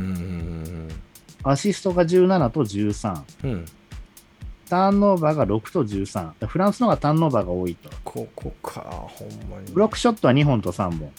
[1.43, 3.23] アシストが17と13。
[3.43, 3.65] うんうん
[4.69, 6.13] ターンオーバーが6と13。
[6.13, 7.89] だからフランスの方がターンオーバーが多いと。
[8.03, 11.11] ここかほんまにブロックショットは2本と3本。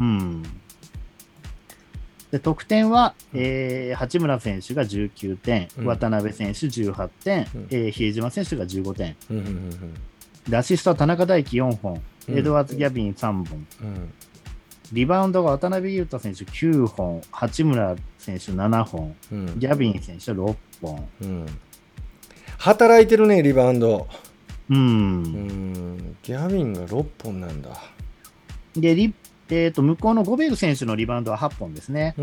[0.00, 0.42] うん。
[2.32, 9.16] で得点は、えー、八村選手が19点、うん渡辺選手18点、うんえー比江島選手が15点。
[10.48, 12.38] でアシストは田中大輝4本、うん。
[12.38, 13.66] エドワーズ・ギャビン3本、
[14.92, 19.58] リバウンドが渡辺裕太選手9本、八村選手7本、うん。
[19.58, 21.08] ギャビン選手6本。
[21.22, 21.46] うん。
[22.58, 24.08] 働いてるねリバウンド。
[24.70, 24.76] うん。
[24.76, 26.16] うん。
[26.22, 27.70] ギャビンが6本なんだ。
[28.74, 29.14] でリ
[29.50, 32.14] えー、と向こうのゴベール選手のリバウンドは8本ですね。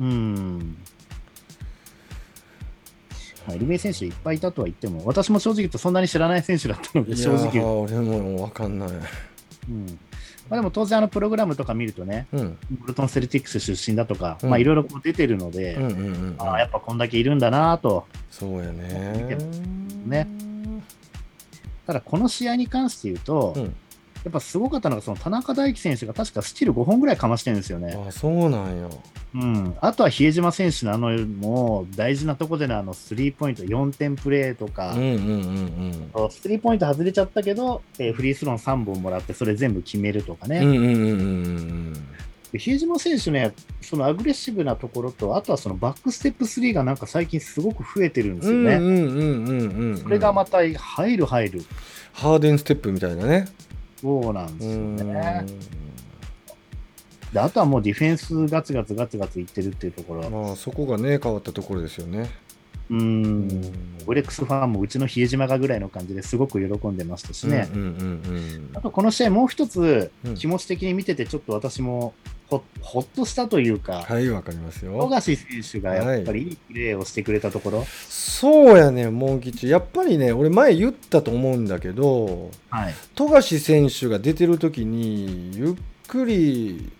[0.00, 0.76] うん
[3.48, 3.54] うんうんうん。
[3.54, 7.60] まあ、リベイ選手いっぱいいたとは言っても、私も正直言うとそんなに知らない選手だったので、正直。
[7.64, 8.88] 俺も分かんない。
[8.88, 9.98] うん。
[10.48, 12.58] まあ、でも当然、あのプログラムとか見るとね、うん。
[12.80, 16.34] ボルトン・セルティックス出身だとか、いろいろ出てるので、うんうんうん。
[16.38, 18.06] ああやっぱこんだけいるんだなと。
[18.30, 19.36] そうやね。
[20.06, 20.28] ね。
[21.86, 23.74] ただ、この試合に関して言うと、うん
[24.28, 27.98] やっぱすごかったのが、その田中大輝選手が確かスチール5本ぐらいかましてるんですよね。
[28.06, 28.88] あそうなんや。
[29.34, 41.92] うん、あとは比江島選手のあのもう大事なとこでのあのスリーポイント4点プレーとか、うんうんうんスリーポイント外れちゃったけど、えーフリースロー3本もらってそれ全部決めるとかね、うんうんうんうんうん。
[42.52, 48.74] で比江島選手ね、そのアグレッシブなところと、あとはそのバックステップ3がなんか最近すごく増えてるんですよね。
[48.74, 49.96] うんうんうんうんうん。
[49.98, 51.64] それがまた入る入る。
[52.18, 53.46] ハーデンステップみたいなね
[54.00, 55.44] そうなんですようんね。
[57.32, 60.30] であとはもうディフェンスガツガツガツガツいってるっていうところ。
[60.30, 62.30] まあそこがね変わったところですよね
[62.90, 63.72] ううんん。
[64.06, 67.68] オレックスファンもうちの比江島がぐらいの感じですごく喜んでましたしね。
[68.74, 72.14] あとこの試合もう一つうん気持ち的に見ててちょっと私も
[72.48, 74.98] ほほっとしたというか、はいわかりますよ。
[74.98, 76.52] 富樫選手がやっぱりい。
[76.52, 79.68] いプレーをしてくれたところ、そうやねモン吉。
[79.68, 85.74] やっぱりね俺前言ったと思うんだけどはい、富樫選手が出てる時にゆっ
[86.06, 86.90] くり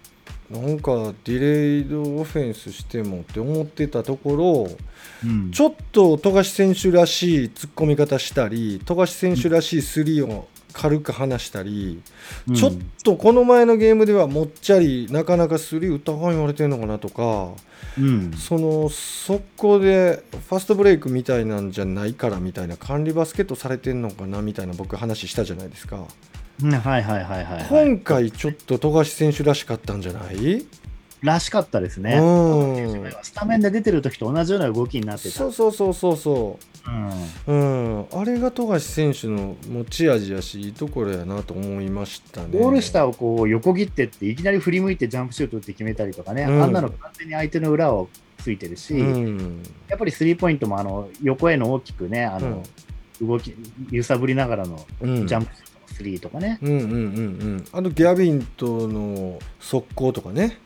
[0.50, 4.76] なんかディレイドオフェンスしてもって思ってたところ
[5.24, 5.50] うん。
[5.50, 10.46] ちょっと富樫選手らしい突っ込み方したり富樫選手らしいスリーを
[10.80, 12.00] 軽く離したり、
[12.48, 12.54] うん。
[12.54, 17.50] ちょっとこの前のゲームではもっちゃりなかなかスリー打った方が言われてるのかなとか
[17.98, 18.32] うん。
[18.32, 26.06] そのそこでファストブレイクみたいなんじゃないからみたいな管理バスケットされてんのかなみたいな僕話したじゃないですか、は
[26.64, 30.64] いはいはい、はい、今回ちょっと富樫選手らしかったんじゃない？
[31.22, 32.18] らしかったですね。
[32.18, 35.30] うんスタメンで出てる時と同じような動きになってた。
[35.30, 36.68] そうそうそうそうそう
[37.46, 42.58] うんうん、あれが富樫選手の持ち味やしいいところやなと思いましたね。
[42.58, 52.62] ゴール下をこう横切ってっていきなり振り向いてジャンプシュート打って決めたりとかね、うんあんなの完全に相手の裏をついてるし、うん、やっぱりスリーポイントもあの横への大きくね、あの
[53.20, 53.54] 動き
[53.90, 56.58] 揺さぶりながらのうん、ジャンプシュートのスリーとかね。
[56.62, 56.96] うんうんうんう
[57.56, 60.58] んあのギャビンとの速攻とかね。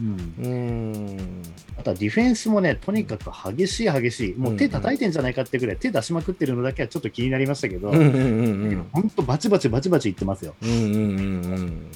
[0.00, 0.34] うん。
[0.38, 1.42] うん、
[1.78, 7.98] あとはディフェンスもね、とにかく激しい激しい、もう手叩いてんじゃないかってぐらい手出しまくってるのだけはちょっと気になりましたけど、うん。
[7.98, 10.54] うんうんうん本当バチバチバチバチいってますよ。
[10.62, 10.78] うんうんう
[11.58, 11.86] ん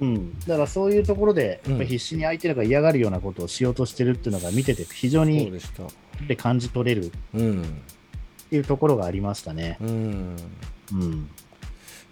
[0.00, 5.84] うん、だからそういうところで、必死に相手らが嫌がるようなことをしようとしてるっていうのが見てて非常そうにでした。
[6.26, 7.06] で感じ取れる。
[7.06, 7.82] っうん。
[8.50, 9.78] ていうところがありましたね。
[9.80, 10.36] うん。
[10.92, 11.30] うん、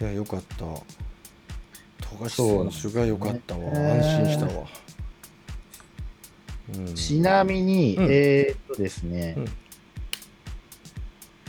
[0.00, 0.56] いやよかった。
[0.58, 3.70] 富樫選手がよかったわ。
[3.72, 4.66] 安心したわ。
[6.76, 6.94] うん。
[6.94, 8.06] ちなみに、うん。
[8.10, 9.34] えーっとですね。
[9.36, 9.44] うん、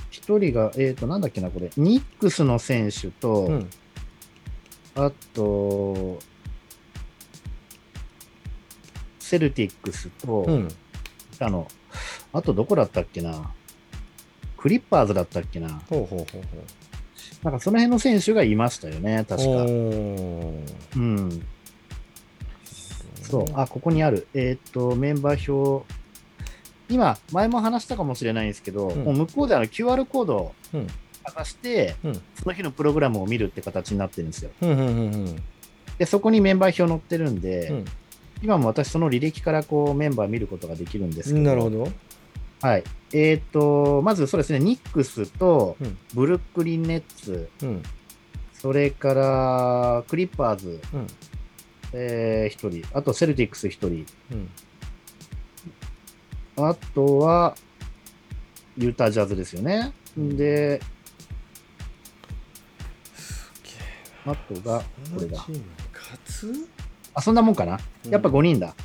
[0.09, 3.69] 一、人が、えーっと、なんだっけな、これ、ニックスの選手と、うん。
[4.95, 6.19] あと、
[9.19, 10.67] セルティックスと、うん。
[11.39, 11.67] あの、
[12.31, 13.51] あとどこだったっけな、
[14.57, 16.43] クリッパーズだったっけな、ほうほうほうほう。
[17.43, 19.49] なんかその辺の選手がいましたよね、確か。
[19.65, 21.45] うん。
[23.23, 24.27] そう、あ、ここにある。
[24.33, 25.85] えーっと、メンバー表。
[26.89, 34.51] 今、前も話したかもしれないんですけど、うんもう向こうであの QR コードをうんかざして、うんその日のプログラムを見るって形になってるんですよ。
[35.97, 37.85] で、そこにメンバー表載ってるんで、うん
[38.41, 41.45] 今も私その履歴からこうメンバー見ることができるんですけど。
[41.45, 41.87] なるほど。
[42.61, 42.83] はい。
[43.13, 47.83] えーっと、まずそうですね、ニックスとうんブルックリンネッツ、うん
[48.53, 51.07] それからクリッパーズ、うん
[51.93, 54.49] えー、1人、あとセルティックス1人、うん。
[56.67, 57.55] あとは、
[58.77, 59.93] ユータジャズですよね。
[60.17, 60.81] で、
[64.25, 65.45] あとが、これだ。
[67.13, 67.79] あ、そんなもんかな？
[68.09, 68.75] やっぱ5人だ。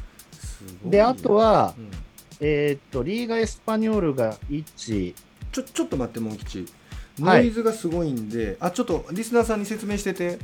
[0.85, 1.91] で、あとはう、ん。
[2.41, 5.15] えーっと、リーガ・エスパニョールが1、
[5.53, 6.67] ちょちょっと待ってモン吉。
[7.21, 7.45] はい。
[7.45, 10.39] ノイズがすごいんで、あちょっとリスナーさんに説明してて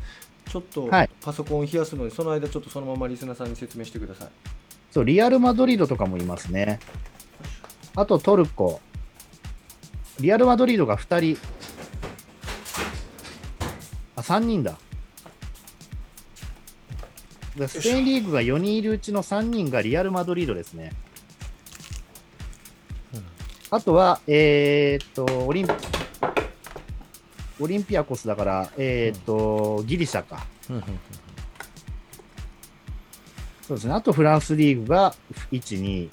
[0.49, 4.29] ちょっとはいパソコンを冷やすので、その間ちょっとそのままリスナーさんに説明してください
[4.91, 6.79] そう、リアル・マドリードとかもいますね。
[7.97, 8.81] あとトルコ。
[10.21, 11.39] リアル・マドリードが2人。
[14.15, 14.79] あ、3人だ。
[17.57, 20.93] でスペインリーグが4人いるうちの3人がリアル・マドリードですね。
[23.15, 23.25] うん
[23.71, 25.67] あとは、えーっと、オリン
[27.61, 30.47] オリンピアコスだから、えーっと、ギリシャか。
[30.71, 30.83] うんうん
[33.67, 33.95] そうですね。
[33.95, 35.15] あとフランスリーグが
[35.51, 36.11] 1、2。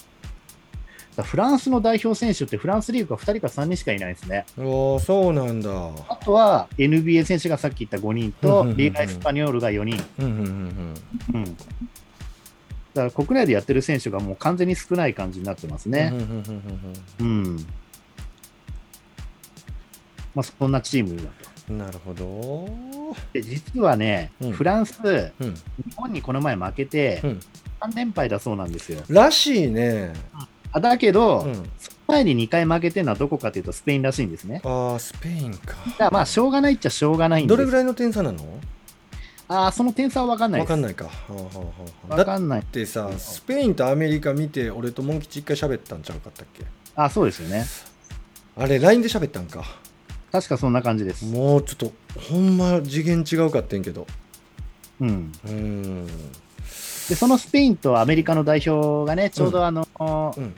[1.18, 4.46] だフランスの代表選手ってフランスリーグが2人か3人しかいないですね。
[4.58, 5.70] おーそうなんだ。
[6.08, 10.02] あとは NBA 選手がさっき言った5人うんとうんうんうんリーガ・エスパニョールが4人。
[10.20, 10.96] うんうんうん
[11.34, 11.44] うん。
[11.44, 11.64] だか
[12.94, 15.94] ら国内でやってる選手がもう完全に少ない感じになってますうん。
[15.94, 16.14] ね
[17.20, 17.66] うん。
[20.36, 21.30] まあそんなチームだと。
[21.70, 22.68] うんなるほど。
[23.32, 25.00] で、実はね、うんフランス、
[25.40, 25.62] うん日
[25.96, 27.40] 本にこの前負けてうん
[27.80, 29.02] 3連敗だそうなんですよ。
[29.08, 30.14] らしいね。
[30.74, 34.62] あだけど、うん、その前に2回負けてるのはどこかというとスペインらしいんですね。
[34.64, 35.76] ああ、スペインか。
[35.98, 37.58] だまあ、しょうがないっちゃしょうがないんです。
[37.58, 38.40] どれぐらいの点差なの？
[39.50, 40.70] ああ、その点差は分かんないです。
[40.70, 41.06] わかんないか。
[41.06, 41.64] はあはあは
[42.12, 42.64] あ分かんない。
[42.64, 46.64] てさ、スペインとアメリカ見て、俺とモン吉一回喋ったんちゃうかったっけ？
[46.96, 47.66] あそうですよね。
[48.56, 49.66] あれ、LINE で喋ったんか。
[50.32, 51.26] 確かそんな感じです。
[51.26, 54.08] もうちょっと、ほんま次元違うかってんけど。
[55.00, 55.32] うん。
[55.46, 56.08] うーん。
[56.08, 59.88] で、そのスペインとアメリカの代表がね、ちょうどあの、
[60.38, 60.56] うん。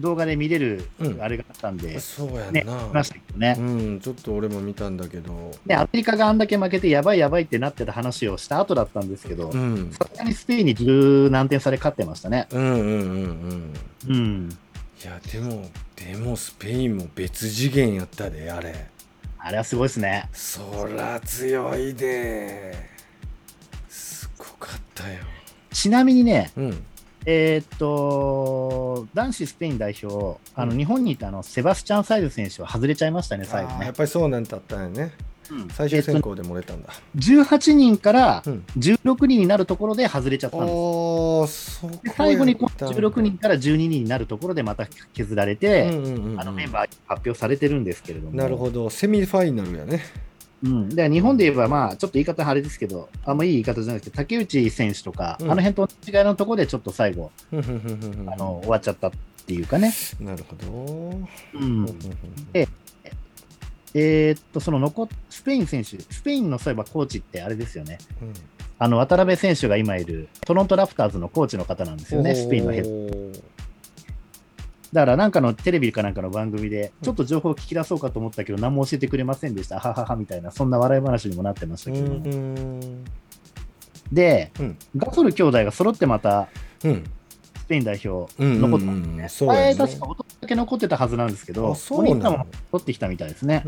[0.00, 2.74] 動画で見れるうんあれがあったんで、そうやんね、な。
[2.88, 3.62] 見ましたけどねう。
[3.62, 5.52] ん、ちょっと俺も見たんだけど。
[5.66, 9.90] で、アメリカがあんだけ負けて、やばいやばいってなってた話をした後だったんですけどう、ん。
[9.92, 12.48] さすがにスペインに十何点差で勝ってましたね。
[12.50, 13.74] うんうんうん
[14.08, 14.16] うん。
[14.16, 14.58] うん。
[15.00, 18.93] いや、でも、でもスペインも別次元やったで、あれ。
[19.46, 20.26] あれはすごいですね。
[20.32, 22.74] そら強いで。
[23.90, 25.18] すごかったよ。
[25.70, 26.84] ちなみにね、うん。
[27.26, 33.94] えーっと、男子スペイン代表、あのうん日本にいたあのセバスチャン・サイズ選手は外れちゃいましたね、最後ねやっ。
[33.94, 35.12] ぱりそうなんだったんやね。
[35.50, 36.90] うん最終選考で漏れたんだ。
[37.16, 38.64] 18人からうん。
[38.78, 40.70] 16人になるところで外れちゃったんです。
[40.72, 50.02] おー、そこで最後にこうやったんだ16人から12人になるところでまた削られて、うんうんうんうんあのメンバー発表されてるんですけれども、なるほど、セミファイナルやね。
[50.62, 57.56] うん、で日本で言えば、まあ、ちょっと言い方あれですけど、あんまいい言い方じゃないですけど、竹内選手とか、うんあの辺と違いのところでちょっと最後、あ
[58.36, 59.10] の終わっちゃったっ
[59.46, 59.92] ていうかね。
[60.20, 61.18] なるほど。
[61.54, 61.86] うん
[62.52, 62.68] で
[63.94, 67.98] えーっと、その残っスペイン選手、スペインのそういえばコーチってあれですよね。
[68.20, 68.32] うん
[68.76, 73.40] あの渡辺選手が今いるトロントラプターズのコーチの方なんですよね、スペインのヘッド。
[74.92, 83.04] だからなんかのテレビかなんかの番組で、ちょっと情報を聞き出そうかと思ったけど、何も教えてくれませんでした、はははみたいな、そんな笑い話にもなってましたうけども、ん。
[84.12, 84.76] で、うん。
[84.96, 86.48] ガソル兄弟が揃ってまた
[86.84, 87.04] うん
[87.64, 89.48] スペイン代表うん残ったんですね。
[89.74, 93.64] そ確か弟だけ残ってたはずなんですけど、お兄さんも取ってきたみたいですね。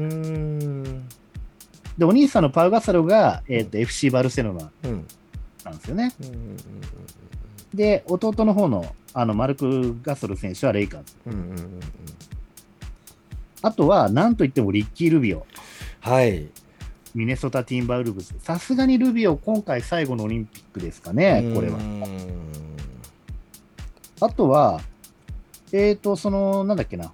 [1.97, 5.07] で、お兄さんのパウ・ガサロが、えーと FC バルセロナうん
[5.65, 6.13] なんですよね。
[6.21, 6.57] うんうん
[7.75, 11.15] で、弟の方のあのマルク・ガソル選手はレイカーズ。
[11.27, 11.81] うんうんうんうん
[13.63, 15.47] あとは、なんといってもリッキー・ルビオ、
[16.01, 16.47] はい
[17.15, 18.35] ミネソタ・ティンバーウルブス。
[18.41, 21.81] さすがにルビオ、今回最後のオリンピックですかね、これはう。
[21.81, 22.01] ん
[24.21, 24.81] あとは、
[25.73, 27.13] えっ、と、その、なんだっけな、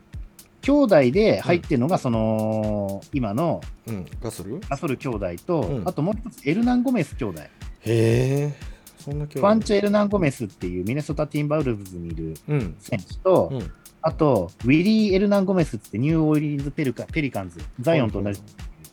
[0.61, 4.07] 兄弟で入ってるのが、その、今のうん。
[4.21, 4.61] ガソル？
[4.69, 5.89] ガソル兄弟と、うん。
[5.89, 7.41] あともう一つ、エルナン・ゴメス兄弟。
[7.41, 7.49] へ
[7.85, 8.55] え
[8.99, 12.77] そんな今日ファンチョ・エルナン・ゴメスっていうミネソタ・ティンバーウルブズにいるうん。
[12.79, 13.73] 選手と、うん。
[14.03, 18.41] あと、ウィリー・エルナン・ゴメスってニューオーリンズペルカ・ペリカンズ、ザイオンと同じ。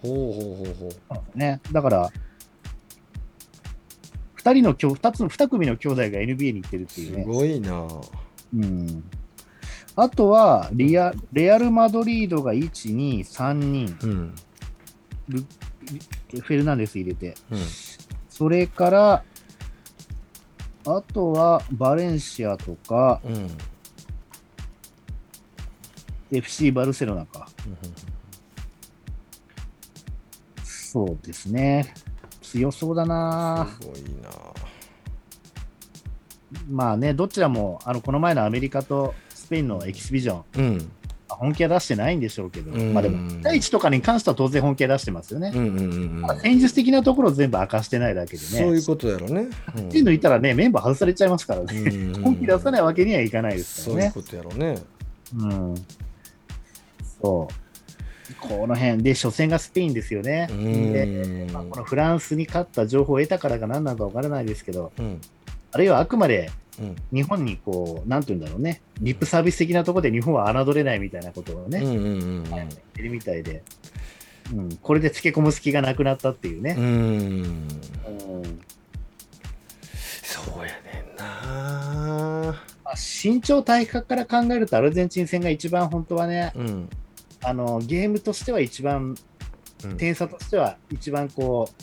[0.02, 1.38] ほうほうほうほう。
[1.38, 1.62] ね。
[1.72, 2.12] だから、
[4.50, 7.24] 二人の兄、二つの、二組の兄弟が NBA に行ってるっていうすね。
[7.24, 7.88] ごいな。
[8.56, 9.04] うん。
[9.96, 14.36] あとはリア、レアル・マドリードが1、2、3人、うん。
[15.28, 15.42] ル
[16.42, 17.60] フェルナンデス入れて、うん。
[18.30, 19.24] それから、
[20.86, 23.34] あとはバレンシアとか、うん。
[23.34, 23.50] うん
[26.32, 27.50] FC バルセロナか。
[30.64, 31.94] そうですね。
[32.52, 33.68] 強そうだな。
[33.80, 34.30] すごいな
[36.68, 40.92] まあね、どちらも、あの、この前のアメリカとスペインのエキシビジョン、うん
[41.32, 45.52] 本気は出してないんでしょうけど、うんまあでも、第一とかに関しては当然本気は出してますよね。
[45.54, 48.48] うんうんうんうん戦術的なところを全部明かしてないだけでね。
[48.48, 49.48] そういうことやろね
[49.78, 51.80] うんっていうの言ったらね、メンバー外されちゃいますからね。
[51.82, 54.12] うん本気出さないわけにはいかないですからね。
[54.12, 54.82] そういうことやろね
[55.38, 55.76] うん。
[57.22, 57.69] そう。
[58.40, 60.48] この辺で、初戦がスペインですよね。
[60.52, 65.22] うで、んまあ、このフランスに勝った情報を得たからか何なのか分からないですけど、うん。
[65.72, 66.96] あるいはあくまでうん。
[67.12, 73.64] 日本にこう、なんていうんだろうね、リップサービス的なところで日本は侮れないみたいなことをね、言ってるみたいで、
[74.54, 76.76] うん、これでつけ込む隙がなくなったっていうね。
[76.78, 77.68] うん。
[80.24, 82.56] そうやねんな。
[82.84, 86.90] まあ、身長体格から考えるとアルゼンチン戦が一番本当はね、うん。
[87.44, 89.16] あのゲームとしては一番、
[89.84, 89.98] うん。
[89.98, 91.74] 点差としては一番こう、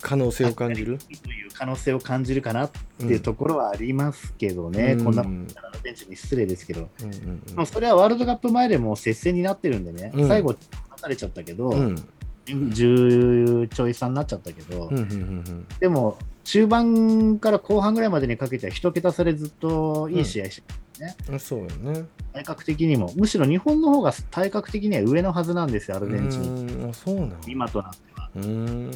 [0.00, 0.98] 可能性を感じる？
[0.98, 5.04] という可能性を感じるかなっていうところはありますけどね、うん。
[5.04, 10.28] こんなこと言ったらアルゼンチンに失礼ですけど、うんうんまあ、それはワールドカップ前でも接戦になってるんでね、うん。
[10.28, 10.54] 最後、
[10.90, 12.08] 勝たれちゃったけど、うん。
[12.46, 20.83] 10ちょい差になっちゃったけど、うんうんうんでも、中盤から後半ぐらいまでにかけては、一桁差でずっといい試合して、うん。
[21.38, 22.04] そうよね。
[22.32, 26.92] 体格的にも、むしろ日本の方が体格的には上のはずなんですよ、アルゼンチン。
[26.92, 27.36] そうなの。
[27.46, 28.30] 今となっては。
[28.36, 28.90] うーん。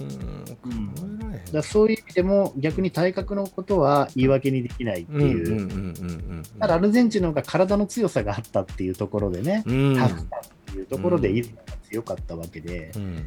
[1.52, 5.50] だそういう意味でも、逆に体格のことは言い訳にできないってうんうんいう。
[5.50, 9.96] うんうんただ、アルゼンチンの方が体の強さがあったっていうところでね、うん。
[9.96, 10.26] タフさ
[10.70, 13.26] っていうところで、イランが強かったわけで、うん。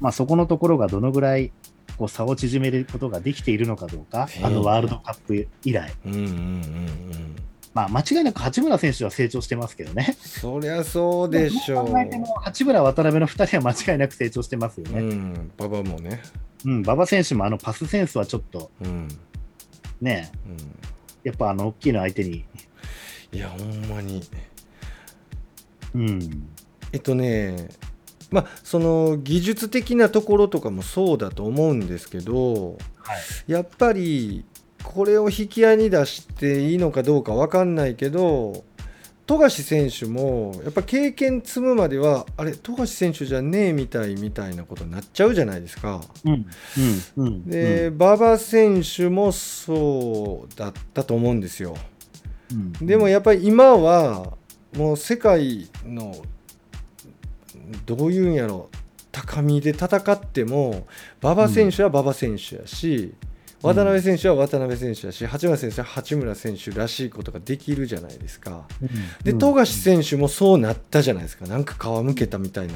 [0.00, 1.52] まあ、そこのところがどのぐらい
[2.00, 7.36] こう差を縮めることができているのかどうか、あのワールドカップ以来、うんうんうんうん。
[7.72, 10.16] まあ、間違いなく八村選手は成長してますけどね。
[10.20, 11.94] そりゃそうでしょどう
[12.42, 14.94] 八村、渡辺の2人は間違いなく成長してますよう。
[14.94, 15.00] ね。
[15.00, 15.52] うん。
[15.58, 16.20] 馬場もね。
[16.64, 19.08] うん、馬場選手もあのパスセンスはちょっとうん。
[20.00, 20.56] ね、うん。
[21.22, 22.44] やっぱあの大きいの相手に、
[23.32, 24.22] いや、ほんまに。
[25.94, 26.48] うん、
[26.92, 27.68] えっとね、
[28.30, 33.14] まあ、その技術的なところとかもそうだと思うんですけど、は
[33.48, 34.44] い、やっぱり
[34.84, 38.64] これを引き合いに出していいのかどうか分かんないけど、
[39.26, 46.00] 富樫選手もやっぱ経験積むまでは、あれ、富樫選手じゃねえみたいみたいなことになっちゃうじゃないですか。
[46.24, 46.46] うん、
[47.16, 47.44] うん、うん。
[47.48, 51.76] で、馬場選手もそうだったと思うんですよ。
[52.52, 54.36] うん、でもやっぱり今は
[54.76, 56.16] もう世界の
[57.86, 58.68] どういうんやろ
[59.12, 60.86] 高みで戦っても
[61.22, 63.14] 馬場選手は馬場選手やし、
[63.62, 68.66] 渡辺選手は渡辺選手やし八村選手は八村選手らしいことができるじゃないですか。
[69.22, 71.46] で富樫選手もそうなったじゃないですか。
[71.46, 72.74] なんか皮むけたみたいな。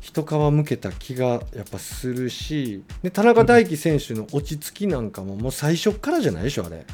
[0.00, 2.84] 一皮むけた気がやっぱするし。
[3.02, 6.84] で田中大輝選手の落ち着きなんかももう最初からじゃないでしょあれ。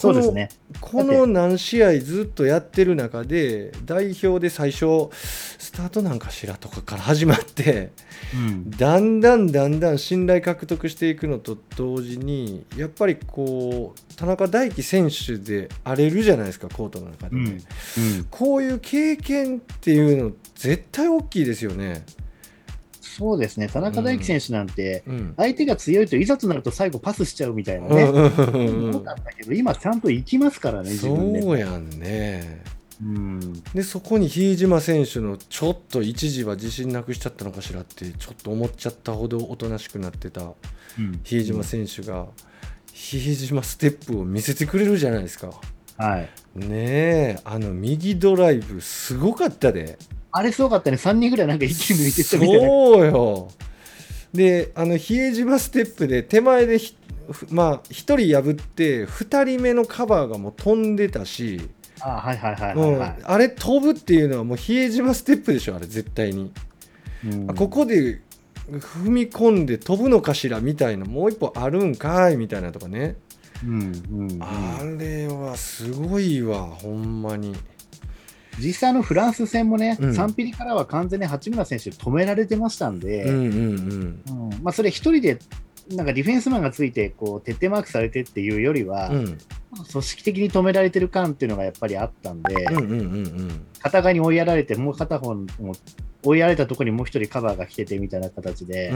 [0.00, 0.48] そうですね。
[0.80, 7.90] この何試合ずっとやってる中で代表で最初スタートなんかしらとかから始まって
[8.34, 17.58] うん、だんだんだんだん信頼獲得していくのと同時にやっぱりこう田中大輝選手で荒れるじゃないですかコートの中でね、
[17.96, 18.24] うん、うん。
[18.30, 22.04] こういう経験っていうの絶対大きいですよね。
[23.18, 23.68] そうですね。
[23.68, 28.06] 田中大輝選手なんて、うん相手が強いといざとなると最後パスしちゃうみたいなね。
[28.06, 28.12] そ
[29.00, 31.42] うだったけど、今ちゃんと行きますからね、自分で。
[31.42, 32.62] そうやんね。
[33.00, 40.42] うん、でそこに比江島選手のちょっと一時は自信なくしちゃったのかしらってちょっと思っちゃったほどおとなしくなってた
[40.98, 42.26] うん比江島選手が
[42.92, 45.50] 比江島ステップを見せてくれるじゃないですか。
[45.96, 46.28] はい。
[46.56, 49.98] ねえあの右ドライブすごかったで。
[50.32, 52.60] あれすごかったね、3人ぐらいなんか息抜いてたみたいな。
[52.68, 53.48] そうよ。
[54.34, 56.94] であの比江島ステップで手前でひ
[57.50, 61.68] まあ1人破って2人目のカバーがもう飛んでたし。
[62.00, 63.16] あはいはいはいうんはいはい。
[63.24, 66.52] あれ飛ぶっていうのはもう比江島ステップでしょあれ絶対に、
[67.26, 68.20] うんあここで
[68.70, 73.16] 踏み込んで飛ぶのかしらみたいなもう一歩あるんかいみたいなとかね、
[73.64, 77.56] うんうんうんあれはすごいわほんまに
[78.58, 80.10] 実際のフランス戦もね、うん。
[80.10, 83.26] 3ピリからは完全に八村選手止められてましたんで、
[84.72, 85.38] それ一人で
[85.90, 89.38] なんかディフェンスマンがついてこう徹底マークされてっていうよりは、うん。
[89.90, 92.54] 組織的に止められてる感っていうのがやっぱりあったんで、
[93.80, 95.46] 片側に追いやられて、もう片方も
[96.24, 98.90] 追いやられたところにもう一人カバーが来ててみたいな形で、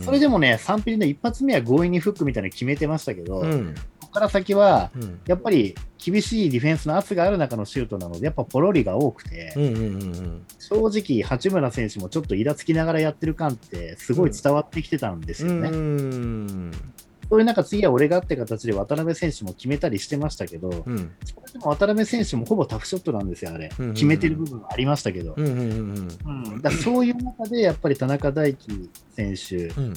[0.00, 3.74] それでもね、3ピリの一発目は強引にフックみたいなの決めてましたけど、こうん。
[3.74, 5.20] こから先は、うん。
[5.26, 10.46] やっぱり厳しいディフェンスの圧がある中のシュートなので、やっぱポロリが多くて、うんうんうんうん。
[10.58, 15.68] 正直、八村選手もちょっとイラつきながらやってる感って、すごい伝わってきてたんですよね。
[15.68, 16.72] うん。
[17.30, 21.12] そういう中、次は俺がって形で渡辺選手も決めたりしてましたけど、うん。
[21.24, 23.70] それでも渡辺選手もほぼタフショットなんですよ、あれ。
[23.78, 23.94] うんうんうん。
[23.94, 25.34] 決めてる部分はありましたけど。
[25.36, 25.44] そう
[27.04, 29.94] いう中で、やっぱり田中大輝選手、うん。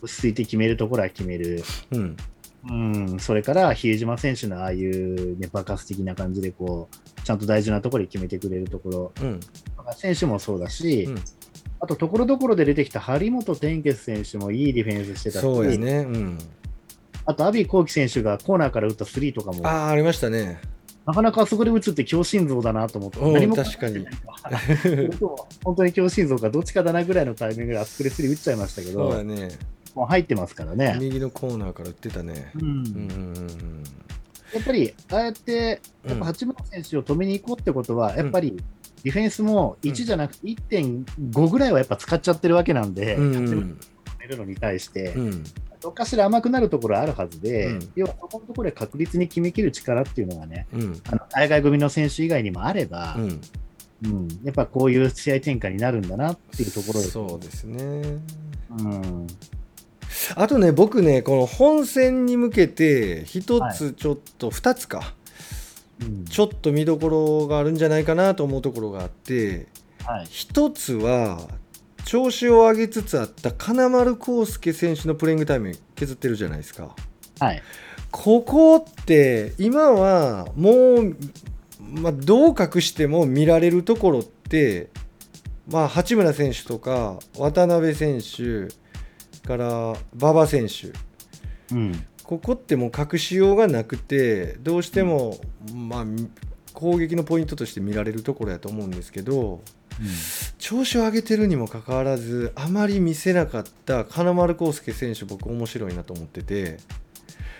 [0.00, 1.64] 落ち着いて決めるところは決める。
[1.90, 2.16] うん
[2.68, 9.40] うん、それから比江島選手のああいう、ね、爆発的な感じでこう、ちゃんと大事なところで決めてくれるところ、うん。
[9.96, 11.18] 選手もそうだし、うん。
[11.80, 15.98] あとところどころで出てきた張本天傑選手もいいディフェンスしてたし、そうやね。
[15.98, 16.38] うん。
[17.24, 20.60] あと、阿ビ幸樹選手がコーナーから打ったスリーとかも、ああ、ありましたね。
[21.08, 24.06] なかなかあそこで打つって強心臓だなと思って、うん、何も確かに。
[25.64, 29.48] 本当に強心臓かどっちかだなぐらいのタイミングであそこでスリー打っちゃいましたけど、そうね、
[29.98, 30.96] もう入ってますからね。
[31.00, 32.52] 右のコーナーから打ってたね。
[32.54, 32.62] うん。
[32.62, 33.84] うんうんうん
[34.54, 38.56] やっぱり、ああやって、やっぱ八村選手を止めに行こうってことは、やっぱり
[39.02, 43.78] ディフェンスも1じゃなくて1.5ぐらいはやっぱ使っちゃってるわけなんで、うん、止
[44.18, 45.14] めるのに対して、
[45.82, 53.40] どっかしら甘くなるところあるはずで、うん、要はそこのところで確実に決めきる力っていうのがね、うん、あの海外組の選手以外にもあれば、うん、
[54.06, 58.18] うん、やっぱこういう試合展開になるんだなっていうところでそうですね。
[58.78, 59.26] うん
[60.34, 65.14] あとね、僕ね、この本戦に向けて、一つちょっと、二、つか、
[66.30, 69.66] ちょっと見どころがあるんじゃないかなと思うところがあって、
[70.30, 71.48] 一、はい、つは、
[72.04, 76.96] 調子を上げつつあった金丸晃輔選手のプレイングタイム削ってるじゃないですか。
[77.38, 77.62] はい、
[78.10, 81.16] ここって今はもう、
[81.80, 84.88] まあ、どう隠しても見られるところって、
[85.70, 88.74] まあ、八村選手とか渡辺選手
[89.48, 90.92] から馬場選手、
[91.74, 95.38] うん、ここってもう隠しようがなくてどうしても、
[95.74, 96.04] まあ、
[96.74, 99.62] 攻撃のポイントとして見られるところやと思うんですけど、
[100.58, 106.76] 調子を上げてるにもかかわらずあまり見せなかった金丸晃輔選手僕面白いなと思ってて。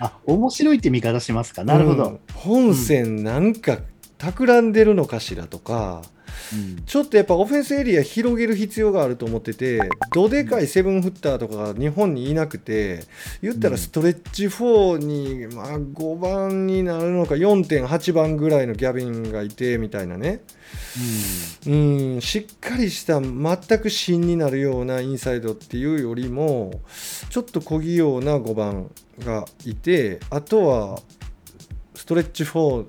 [0.00, 1.64] あ面白いって見方しますか。
[1.64, 3.78] なるほど、うん、本戦なんか
[4.18, 6.02] 企んでるのかしらとか、
[6.86, 9.80] ちょっとやっぱオフェンスエリア広げる必要があると思ってて
[10.12, 13.04] どでかいセブンフッターとかが日本にいなくて
[13.42, 20.40] 言ったらストレッチ4に、まあ、5番になるのか4.8番ぐらいのギャビンがいてみたいなね、
[21.66, 22.20] うん、うん。
[22.20, 26.80] しっかりした全く芯になるようなインサイドっていうよりも
[27.30, 28.90] ちょっと小器用な5番
[29.20, 31.00] がいてあとは
[31.94, 32.86] ストレッチ4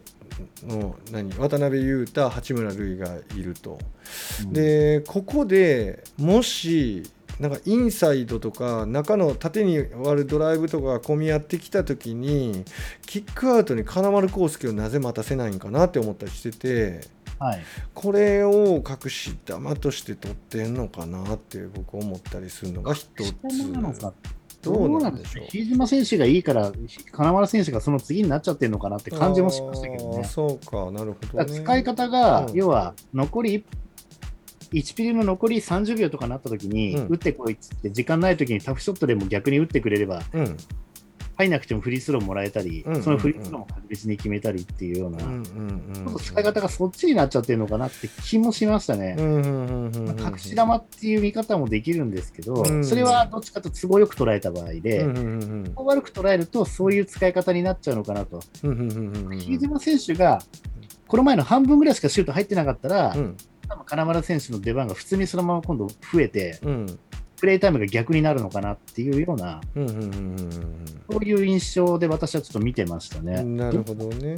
[0.64, 3.80] の何渡辺裕太八村塁がいると、
[4.44, 7.04] うん、でここでもし
[7.40, 12.66] なんかインサイドとか中の縦に割るドライブとかが混み合ってきた時に
[13.06, 17.08] キックアウトに金丸晃輔をなぜ待たせないんかなって思ったりしてて、
[17.40, 17.64] はい、
[17.94, 23.34] これを隠し玉として取ってんのかなって僕思ったりするのが一つ。
[24.62, 25.46] どうなんでしょう。
[25.50, 26.72] 比江島選手がいいから、
[27.12, 30.24] 金丸選手がその次になっちゃってるのかなって感じもしましたけどね。
[30.26, 33.66] そうか、なるほど、ね、使い方が、うん、要は残り
[34.72, 40.58] 1ピリの残り30秒とかなった時に、うん、打ってこいっつって、時間ない時にタフショットでも逆に打ってくれれば、うん、
[41.40, 49.16] 入んなくてもフリースローもらえたり、うんうんうん、そのフリースローも確実に決めたりっていうような、うんうんうん、使い方がそっちになっちゃってるのかなって気もしましたね。
[49.18, 52.68] 隠し玉っていう見方もできるんですけど、うん。
[52.68, 55.26] うん、それはどっちかと都合よく捉えた場合で、うんうん
[55.78, 58.42] うん、悪く捉えるとそういう使い方になっちゃうのかなと。
[58.62, 60.42] 比江島選手が
[61.08, 63.38] この前の半分ぐらいしかシュート入ってなかったら、うん、
[63.70, 67.00] 多分金丸選手の出番が普通にそのまま今度増えて、うん
[67.40, 69.62] プレイタイムが逆になるのかなっていうような、
[71.10, 73.44] そういう印象で私はちょっと見てましたね。
[73.44, 74.36] なるほどね。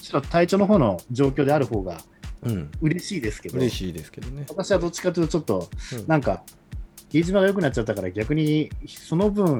[0.00, 1.98] ちょっと体調の方の状況である方が
[2.80, 4.44] 嬉しいですけど、うん、嬉しいですけどね。
[4.48, 5.70] 私はどっちかというと、ちょっと、
[6.06, 6.42] なんか、
[7.10, 9.58] 比江島が良くなっちゃったから逆にその分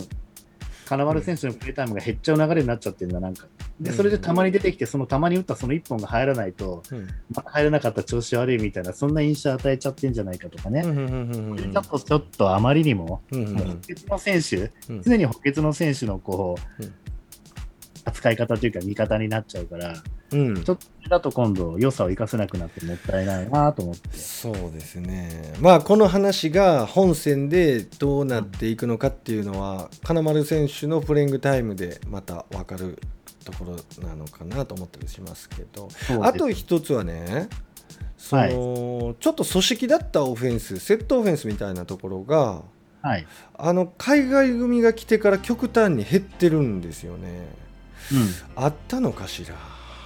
[0.86, 3.46] 金丸選手のプレータイムが減っちゃう流れになっちゃってるんだ、なんか。
[3.80, 6.82] で、それでたまに出てきて、そのたまに打ったその1本が入らないと、
[7.34, 10.82] また入らなかった調子悪いみたいな、そんな印象与えちゃってんじゃないかとかね。
[10.82, 13.38] ちょっと、ちょっとあまりにも、補
[13.86, 14.70] 欠の選手、
[15.02, 16.84] 常に補欠の選手のこう、
[18.04, 19.94] 扱い方というか見方になっちゃうから、
[20.32, 24.16] うん、ちょっとだと今度良さを生かせなくなってもったいないなと思って。
[24.16, 25.54] そうですね。
[25.60, 32.98] まあこの話が本戦でどうなっていくのかっていうのは金丸選手のプレイングタイムでまた分かる
[33.42, 35.88] ところなのかなと思ったりしますけど
[36.22, 37.48] あと一つはね
[38.16, 42.62] その、はい、ちょっと組織だったオフェンスセットオフェンスみたいなところが、
[43.02, 47.48] はい、あの海外組が来てから極端に減ってるんですよね。
[48.10, 49.54] うん、あったのかしら？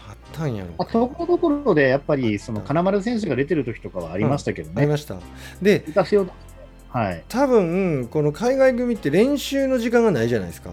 [0.08, 4.72] あったんやろあところどころでやっぱりその金丸選手が出てる時とかはありましたけどね。
[4.72, 5.16] うん、ありました。
[5.62, 5.84] で、
[6.90, 10.70] はい、多分この海外組って練習の時間がないじゃないですか。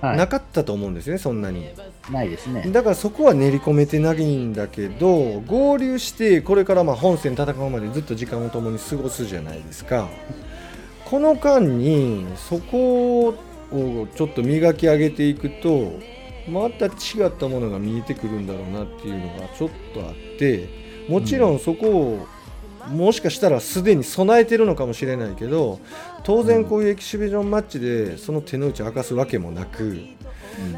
[0.00, 1.66] はい、なかったと思うんですよね、そんなに。
[2.10, 2.62] ないですね。
[2.70, 10.10] だからそこは練り込めてないんだけど、合流して、これからまあ本戦戦うまでずっと時間を共に過ごすじゃないですか。
[11.06, 13.34] この間に、そこを
[14.14, 15.98] ちょっと磨き上げていくと、
[16.48, 20.68] また違ったものが見えてくるんだろうなっていうのがちょっとあって
[21.08, 22.26] もちろんそこを
[22.88, 25.80] もしかしたらすでに備えてるのかもしれないけど
[26.22, 29.98] 当然こういうエキシビジョンマッチでその手の内を明かすわけもなく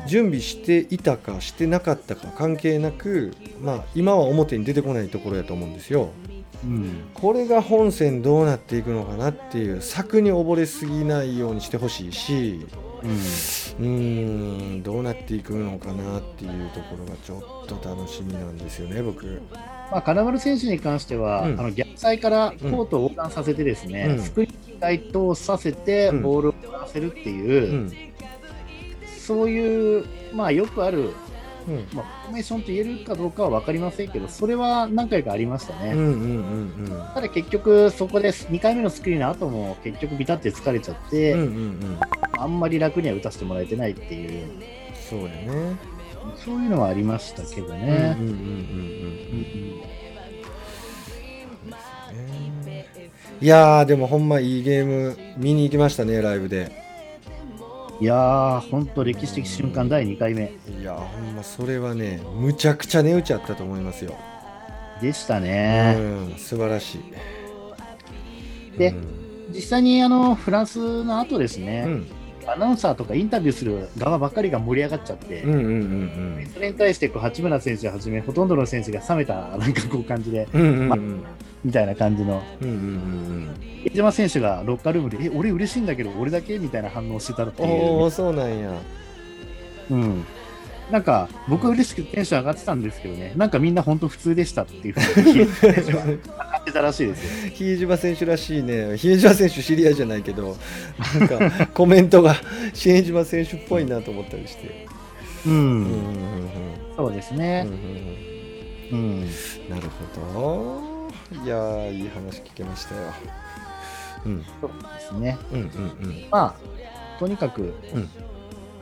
[0.06, 6.10] 準備していたかしてなかったか関係なく、まあ、今は表に出てこないところやと思うんですよ。
[6.64, 12.66] うん、これが本戦どうなっていくのかなっていう策に溺れすぎないようにしてほしいし、
[13.02, 13.88] うん、う
[14.78, 14.82] ん。
[14.82, 19.42] どうなっていくのかなっていうところがちょっと楽しみなんですよね、僕。
[19.90, 27.90] まあ、金丸選手に関しては、うん、あの逆サイからコートを横断させてですね、うん、スクリーン該当させてボールを終わせるっていう、
[29.18, 31.12] そういう、まあ、よくある、
[31.68, 35.94] うんまあ、フォーメーションと言えるかどうかは分かりませんけど、それは何回かありましたね。
[37.14, 41.98] ただ結局、そこで2回目のスクリーンの後も結局ビタって疲れちゃって、うんうんうん、
[42.38, 44.46] あんまり楽には打たせてもらえてないっていう。
[45.10, 45.76] そうやね。
[46.36, 48.16] そういうのはありましたけどね。
[53.40, 56.85] いやー、でもほんまいいゲーム見に行きましたね、ライブで。
[57.98, 60.52] いやー、本当歴史的瞬間、第2回目。
[60.80, 64.14] いやほんまそれはね、むちゃくちゃ値打ちあったと思いますよ。
[65.00, 65.96] でしたね。
[65.98, 68.78] うん、素晴らしい。
[68.78, 72.06] で、うん、実際にあのフランスの後ですね、うん、
[72.46, 75.68] アナウンサーとかインタビューする側ばっかりが盛り上がっちゃって、うんうんうんう
[76.40, 80.96] ん、それに対してこう八村選手をはじめほとんどの選手が冷めたなんかこう感じで、うんうんうんま
[81.64, 83.54] みたいな感じの、うんうんうん、
[83.84, 87.98] 江島選手がロッカールームで、え、俺嬉しいんだけど、俺だけみたいな反応してたっていう。
[87.98, 88.72] おそうなんや。
[89.90, 90.24] うん。
[90.90, 97.50] なんか、僕は嬉しくテンション上がってたんですけどね、なんかみんな本当普通でしたっていうふうに、比江島上がってたらしいですよ。
[97.52, 100.56] 比江島選手らしいね、比江島選手知り合いじゃないけど、
[101.18, 102.34] なんかコメントが
[102.72, 104.86] 比江島選手っぽいなと思ったりして。
[105.44, 105.52] うん。
[105.52, 105.90] うんうんうん、
[106.96, 107.66] そうですね。
[108.92, 109.20] うん、うん、
[109.68, 110.95] なるほど。
[111.44, 113.12] いやいい話聞けましたよ。
[114.24, 115.38] うん、そうですね。
[115.52, 118.08] うんうんうん、まあ、とにかく、うん、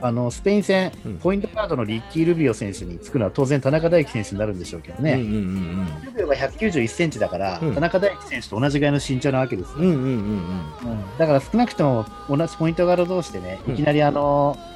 [0.01, 10.11] あのスペイン戦、うん、ポイントガードのリッキー・ルビオ選手につくのは当然、田中大輝選手になるんでしょうけどね、うんうんうんうん、ルビオが191センチだから、うん、田中大輝選手と同じぐらいの身長なわけですよ、うんうんうんう
[10.95, 14.74] ん、だから少なくとも同じポイントガード同士でね、いきなりあのー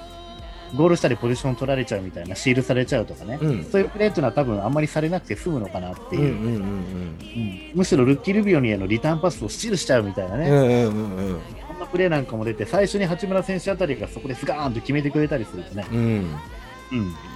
[0.76, 16.34] ゴール下でポジション取られちゃうみたいな、シールされちゃうとかね、うん、そういうプレーっていうのは多分あんまりされなくて済むのかなっていう、むしろルッキー・ルビオにへのリターンパスをスチールしちゃうみたいなね、うんうんうんうん、そんなプレーなんかも出て、最初に八村選手あたりがそこでスガーンと決めてくれたりするとね、うん、うん、い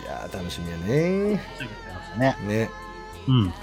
[0.07, 1.41] や楽しみやね。
[2.19, 2.71] ねね、
[3.27, 3.55] うん、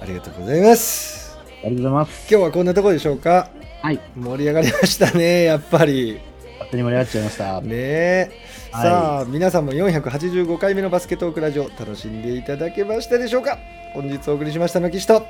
[0.00, 1.36] ありがとうございます。
[1.64, 2.26] ありがとうございます。
[2.30, 3.50] 今日はこんなところでしょうか。
[3.82, 4.00] はい。
[4.16, 6.20] 盛り上がりましたね、やっぱり。
[6.68, 7.60] 勝手に盛り上がっちゃいました。
[7.60, 8.30] ね
[8.70, 13.58] はい、さあ皆さんも485回目のバスケットークラジオ楽しんでいただけましたでしょうか？
[13.94, 15.26] 本日お送りしましたの岸と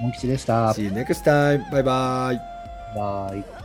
[0.00, 0.70] モン吉でした。
[0.72, 1.82] See you next time バイ。
[1.82, 2.40] バイ
[2.94, 3.55] バイ